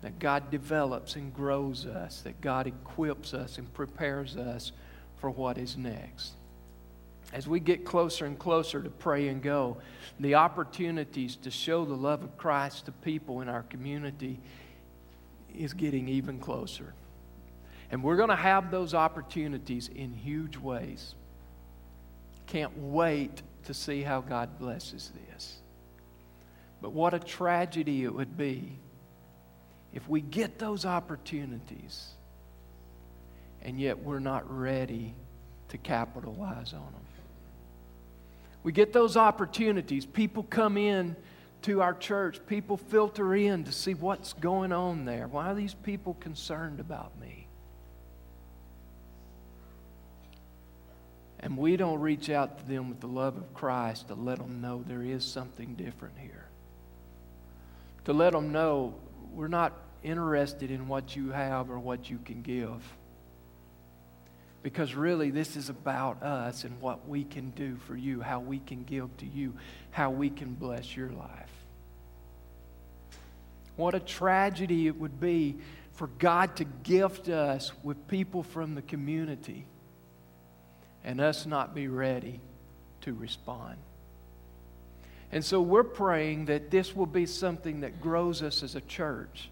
That 0.00 0.18
God 0.18 0.50
develops 0.50 1.14
and 1.14 1.32
grows 1.32 1.86
us, 1.86 2.22
that 2.22 2.40
God 2.40 2.66
equips 2.66 3.34
us 3.34 3.58
and 3.58 3.72
prepares 3.72 4.36
us 4.36 4.72
for 5.18 5.30
what 5.30 5.58
is 5.58 5.76
next. 5.76 6.32
As 7.32 7.46
we 7.46 7.60
get 7.60 7.84
closer 7.84 8.26
and 8.26 8.38
closer 8.38 8.82
to 8.82 8.90
pray 8.90 9.28
and 9.28 9.40
go, 9.42 9.78
the 10.20 10.34
opportunities 10.34 11.36
to 11.36 11.50
show 11.50 11.84
the 11.84 11.94
love 11.94 12.22
of 12.22 12.36
Christ 12.36 12.86
to 12.86 12.92
people 12.92 13.40
in 13.40 13.48
our 13.48 13.62
community 13.62 14.40
is 15.56 15.72
getting 15.72 16.08
even 16.08 16.38
closer. 16.38 16.94
And 17.92 18.02
we're 18.02 18.16
going 18.16 18.30
to 18.30 18.36
have 18.36 18.70
those 18.70 18.94
opportunities 18.94 19.88
in 19.94 20.14
huge 20.14 20.56
ways. 20.56 21.14
Can't 22.46 22.76
wait 22.78 23.42
to 23.64 23.74
see 23.74 24.00
how 24.02 24.22
God 24.22 24.58
blesses 24.58 25.12
this. 25.28 25.58
But 26.80 26.92
what 26.92 27.14
a 27.14 27.18
tragedy 27.20 28.02
it 28.02 28.12
would 28.12 28.36
be 28.36 28.72
if 29.92 30.08
we 30.08 30.22
get 30.22 30.58
those 30.58 30.84
opportunities 30.84 32.08
and 33.60 33.78
yet 33.78 34.02
we're 34.02 34.18
not 34.18 34.50
ready 34.50 35.14
to 35.68 35.78
capitalize 35.78 36.72
on 36.72 36.80
them. 36.80 37.02
We 38.62 38.72
get 38.72 38.92
those 38.92 39.16
opportunities. 39.16 40.06
People 40.06 40.44
come 40.44 40.76
in 40.76 41.16
to 41.62 41.82
our 41.82 41.94
church, 41.94 42.40
people 42.46 42.76
filter 42.76 43.34
in 43.34 43.64
to 43.64 43.72
see 43.72 43.94
what's 43.94 44.32
going 44.32 44.72
on 44.72 45.04
there. 45.04 45.28
Why 45.28 45.50
are 45.50 45.54
these 45.54 45.74
people 45.74 46.14
concerned 46.14 46.80
about 46.80 47.12
me? 47.20 47.41
And 51.42 51.56
we 51.56 51.76
don't 51.76 51.98
reach 51.98 52.30
out 52.30 52.58
to 52.58 52.64
them 52.68 52.88
with 52.88 53.00
the 53.00 53.08
love 53.08 53.36
of 53.36 53.52
Christ 53.52 54.08
to 54.08 54.14
let 54.14 54.38
them 54.38 54.60
know 54.60 54.84
there 54.86 55.02
is 55.02 55.24
something 55.24 55.74
different 55.74 56.16
here. 56.18 56.46
To 58.04 58.12
let 58.12 58.32
them 58.32 58.52
know 58.52 58.94
we're 59.34 59.48
not 59.48 59.72
interested 60.04 60.70
in 60.70 60.86
what 60.86 61.16
you 61.16 61.30
have 61.30 61.70
or 61.70 61.78
what 61.78 62.08
you 62.08 62.18
can 62.24 62.42
give. 62.42 62.80
Because 64.62 64.94
really, 64.94 65.30
this 65.30 65.56
is 65.56 65.68
about 65.68 66.22
us 66.22 66.62
and 66.62 66.80
what 66.80 67.08
we 67.08 67.24
can 67.24 67.50
do 67.50 67.76
for 67.76 67.96
you, 67.96 68.20
how 68.20 68.38
we 68.38 68.60
can 68.60 68.84
give 68.84 69.16
to 69.16 69.26
you, 69.26 69.54
how 69.90 70.10
we 70.10 70.30
can 70.30 70.54
bless 70.54 70.96
your 70.96 71.10
life. 71.10 71.50
What 73.74 73.96
a 73.96 74.00
tragedy 74.00 74.86
it 74.86 74.96
would 74.96 75.18
be 75.18 75.56
for 75.94 76.06
God 76.06 76.54
to 76.56 76.64
gift 76.64 77.28
us 77.28 77.72
with 77.82 78.06
people 78.06 78.44
from 78.44 78.76
the 78.76 78.82
community 78.82 79.66
and 81.04 81.20
us 81.20 81.46
not 81.46 81.74
be 81.74 81.88
ready 81.88 82.40
to 83.02 83.14
respond. 83.14 83.76
And 85.32 85.44
so 85.44 85.62
we're 85.62 85.82
praying 85.82 86.44
that 86.46 86.70
this 86.70 86.94
will 86.94 87.06
be 87.06 87.24
something 87.26 87.80
that 87.80 88.00
grows 88.00 88.42
us 88.42 88.62
as 88.62 88.74
a 88.74 88.80
church. 88.82 89.50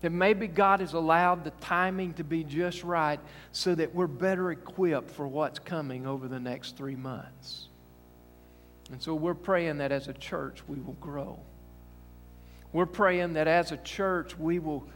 That 0.00 0.10
maybe 0.10 0.46
God 0.46 0.80
has 0.80 0.94
allowed 0.94 1.44
the 1.44 1.50
timing 1.60 2.14
to 2.14 2.24
be 2.24 2.44
just 2.44 2.82
right 2.82 3.20
so 3.50 3.74
that 3.74 3.94
we're 3.94 4.06
better 4.06 4.50
equipped 4.50 5.10
for 5.10 5.26
what's 5.26 5.58
coming 5.58 6.06
over 6.06 6.28
the 6.28 6.40
next 6.40 6.76
three 6.76 6.96
months. 6.96 7.68
And 8.90 9.02
so 9.02 9.14
we're 9.14 9.34
praying 9.34 9.78
that 9.78 9.92
as 9.92 10.08
a 10.08 10.12
church 10.12 10.62
we 10.68 10.78
will 10.78 10.96
grow. 11.00 11.38
We're 12.72 12.86
praying 12.86 13.34
that 13.34 13.48
as 13.48 13.72
a 13.72 13.76
church 13.78 14.38
we 14.38 14.58
will, 14.58 14.86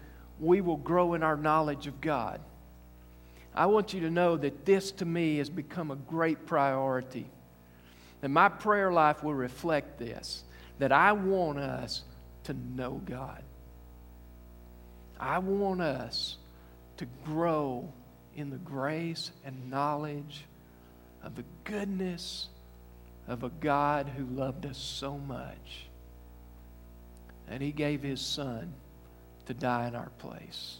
we 0.41 0.61
will 0.61 0.77
grow 0.77 1.15
in 1.15 1.23
our 1.23 1.37
knowledge 1.37 1.87
of 1.87 2.01
God. 2.01 2.41
I 3.57 3.67
want 3.67 3.95
you 3.95 4.01
to 4.01 4.11
know 4.11 4.37
that 4.37 4.65
this 4.65 4.91
to 4.93 5.05
me 5.05 5.39
has 5.39 5.49
become 5.49 5.91
a 5.91 5.97
great 5.97 6.47
priority. 6.47 7.27
And 8.23 8.35
my 8.35 8.49
prayer 8.49 8.93
life 8.93 9.23
will 9.23 9.35
reflect 9.35 9.99
this 9.99 10.45
that 10.79 10.93
I 10.93 11.13
want 11.13 11.59
us 11.59 12.03
to 12.45 12.55
know 12.55 13.01
God. 13.05 13.43
I 15.19 15.39
want 15.39 15.81
us 15.81 16.37
to 16.99 17.07
grow 17.25 17.89
in 18.35 18.51
the 18.51 18.57
grace 18.59 19.31
and 19.45 19.71
knowledge 19.71 20.45
of 21.23 21.35
the 21.37 21.45
goodness 21.65 22.49
of 23.27 23.43
a 23.43 23.49
God 23.49 24.11
who 24.17 24.25
loved 24.27 24.67
us 24.67 24.79
so 24.79 25.17
much 25.19 25.87
And 27.49 27.63
He 27.63 27.73
gave 27.73 28.03
His 28.03 28.21
Son 28.21 28.73
to 29.47 29.55
die 29.55 29.89
in 29.89 29.95
our 29.95 30.11
place. 30.19 30.79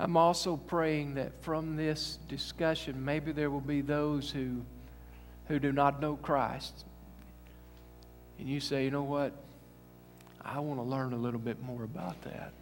I'm 0.00 0.16
also 0.16 0.56
praying 0.56 1.16
that 1.16 1.30
from 1.42 1.76
this 1.76 2.18
discussion, 2.26 3.04
maybe 3.04 3.32
there 3.32 3.50
will 3.50 3.60
be 3.60 3.82
those 3.82 4.30
who, 4.30 4.62
who 5.46 5.58
do 5.58 5.72
not 5.72 6.00
know 6.00 6.16
Christ. 6.16 6.86
And 8.38 8.48
you 8.48 8.60
say, 8.60 8.84
you 8.84 8.90
know 8.90 9.02
what? 9.02 9.34
I 10.42 10.58
want 10.60 10.80
to 10.80 10.84
learn 10.84 11.12
a 11.12 11.18
little 11.18 11.38
bit 11.38 11.62
more 11.62 11.84
about 11.84 12.20
that. 12.22 12.52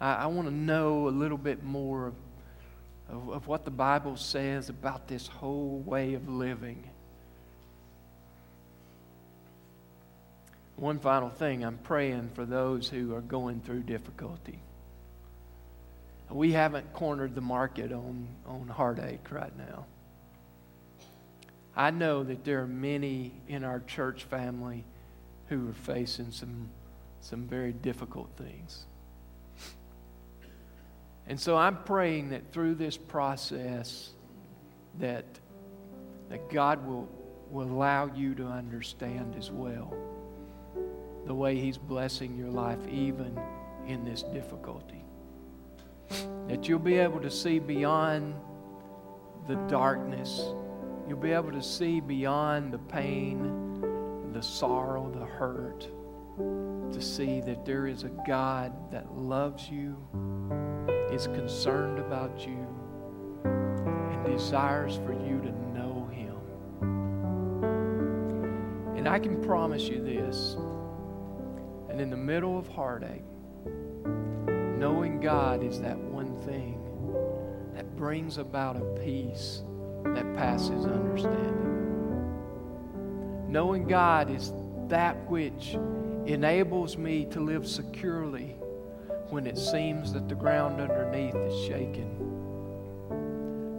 I, 0.00 0.14
I 0.14 0.26
want 0.26 0.48
to 0.48 0.54
know 0.54 1.06
a 1.06 1.10
little 1.10 1.38
bit 1.38 1.62
more 1.62 2.08
of, 2.08 2.14
of, 3.10 3.28
of 3.28 3.46
what 3.46 3.64
the 3.64 3.70
Bible 3.70 4.16
says 4.16 4.68
about 4.68 5.06
this 5.06 5.28
whole 5.28 5.84
way 5.86 6.14
of 6.14 6.28
living. 6.28 6.82
One 10.74 10.98
final 10.98 11.30
thing 11.30 11.64
I'm 11.64 11.78
praying 11.78 12.32
for 12.34 12.44
those 12.44 12.88
who 12.88 13.14
are 13.14 13.20
going 13.20 13.60
through 13.60 13.84
difficulty. 13.84 14.58
We 16.30 16.52
haven't 16.52 16.92
cornered 16.92 17.34
the 17.34 17.40
market 17.40 17.92
on, 17.92 18.26
on 18.46 18.68
heartache 18.68 19.30
right 19.30 19.56
now. 19.56 19.86
I 21.76 21.90
know 21.90 22.22
that 22.24 22.44
there 22.44 22.62
are 22.62 22.66
many 22.66 23.32
in 23.48 23.64
our 23.64 23.80
church 23.80 24.24
family 24.24 24.84
who 25.48 25.68
are 25.68 25.74
facing 25.74 26.30
some, 26.30 26.68
some 27.20 27.46
very 27.46 27.72
difficult 27.72 28.30
things. 28.36 28.86
And 31.26 31.40
so 31.40 31.56
I'm 31.56 31.82
praying 31.84 32.30
that 32.30 32.52
through 32.52 32.74
this 32.74 32.96
process 32.96 34.10
that, 34.98 35.24
that 36.28 36.50
God 36.50 36.86
will, 36.86 37.08
will 37.50 37.70
allow 37.70 38.06
you 38.14 38.34
to 38.36 38.46
understand 38.46 39.34
as 39.36 39.50
well 39.50 39.94
the 41.26 41.34
way 41.34 41.56
He's 41.56 41.78
blessing 41.78 42.36
your 42.36 42.50
life 42.50 42.86
even 42.90 43.38
in 43.86 44.04
this 44.04 44.22
difficulty. 44.22 45.03
That 46.48 46.68
you'll 46.68 46.78
be 46.78 46.98
able 46.98 47.20
to 47.20 47.30
see 47.30 47.58
beyond 47.58 48.34
the 49.46 49.56
darkness. 49.68 50.52
You'll 51.08 51.18
be 51.18 51.32
able 51.32 51.52
to 51.52 51.62
see 51.62 52.00
beyond 52.00 52.72
the 52.72 52.78
pain, 52.78 54.30
the 54.32 54.42
sorrow, 54.42 55.10
the 55.10 55.24
hurt, 55.24 55.88
to 56.92 57.00
see 57.00 57.40
that 57.40 57.64
there 57.64 57.86
is 57.86 58.04
a 58.04 58.10
God 58.26 58.90
that 58.90 59.12
loves 59.16 59.68
you, 59.68 59.96
is 61.10 61.26
concerned 61.26 61.98
about 61.98 62.46
you, 62.46 62.66
and 63.44 64.24
desires 64.24 64.96
for 65.04 65.12
you 65.12 65.40
to 65.40 65.52
know 65.76 66.08
Him. 66.10 66.36
And 68.96 69.08
I 69.08 69.18
can 69.18 69.42
promise 69.42 69.82
you 69.82 70.02
this, 70.02 70.56
and 71.90 72.00
in 72.00 72.10
the 72.10 72.16
middle 72.16 72.58
of 72.58 72.66
heartache, 72.68 73.24
knowing 74.78 75.20
God 75.20 75.62
is 75.62 75.80
that 75.80 75.96
one 75.96 76.36
thing 76.44 76.80
that 77.74 77.96
brings 77.96 78.38
about 78.38 78.76
a 78.76 78.84
peace 79.04 79.62
that 80.04 80.34
passes 80.36 80.84
understanding. 80.84 81.74
Knowing 83.48 83.86
God 83.86 84.30
is 84.30 84.52
that 84.88 85.16
which 85.30 85.74
enables 86.26 86.96
me 86.96 87.24
to 87.26 87.40
live 87.40 87.66
securely 87.66 88.56
when 89.30 89.46
it 89.46 89.56
seems 89.56 90.12
that 90.12 90.28
the 90.28 90.34
ground 90.34 90.80
underneath 90.80 91.34
is 91.34 91.66
shaking. 91.66 92.20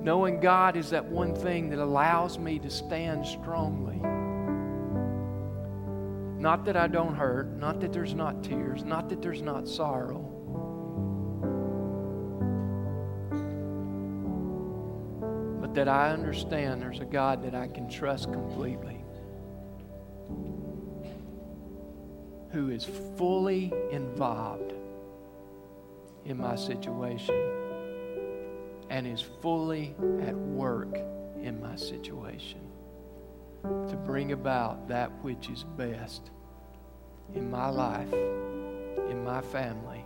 Knowing 0.03 0.39
God 0.39 0.75
is 0.75 0.89
that 0.91 1.03
one 1.03 1.33
thing 1.35 1.69
that 1.69 1.79
allows 1.79 2.37
me 2.37 2.59
to 2.59 2.69
stand 2.69 3.25
strongly. 3.25 3.99
Not 6.39 6.63
that 6.65 6.77
I 6.77 6.87
don't 6.87 7.15
hurt, 7.15 7.57
not 7.57 7.79
that 7.81 7.91
there's 7.91 8.13
not 8.13 8.43
tears, 8.43 8.83
not 8.83 9.09
that 9.09 9.21
there's 9.21 9.41
not 9.41 9.67
sorrow. 9.67 10.34
That 15.75 15.89
I 15.89 16.11
understand 16.11 16.81
there's 16.81 17.01
a 17.01 17.05
God 17.05 17.43
that 17.43 17.53
I 17.53 17.67
can 17.67 17.89
trust 17.89 18.31
completely. 18.31 19.03
Who 22.51 22.69
is 22.69 22.85
fully 23.17 23.73
involved 23.91 24.73
in 26.23 26.37
my 26.37 26.55
situation 26.55 27.35
and 28.89 29.05
is 29.05 29.21
fully 29.41 29.93
at 30.21 30.35
work 30.35 30.95
in 31.41 31.59
my 31.61 31.75
situation 31.75 32.61
to 33.63 33.95
bring 34.05 34.31
about 34.31 34.87
that 34.87 35.11
which 35.23 35.49
is 35.49 35.65
best 35.75 36.29
in 37.33 37.51
my 37.51 37.67
life, 37.67 38.13
in 38.13 39.23
my 39.25 39.41
family, 39.41 40.05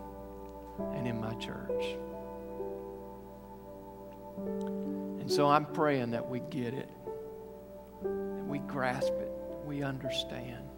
and 0.94 1.06
in 1.06 1.20
my 1.20 1.34
church. 1.34 1.96
And 5.30 5.36
so 5.36 5.46
I'm 5.46 5.64
praying 5.64 6.10
that 6.10 6.28
we 6.28 6.40
get 6.40 6.74
it, 6.74 6.88
that 8.02 8.48
we 8.48 8.58
grasp 8.58 9.12
it, 9.12 9.30
we 9.64 9.84
understand. 9.84 10.69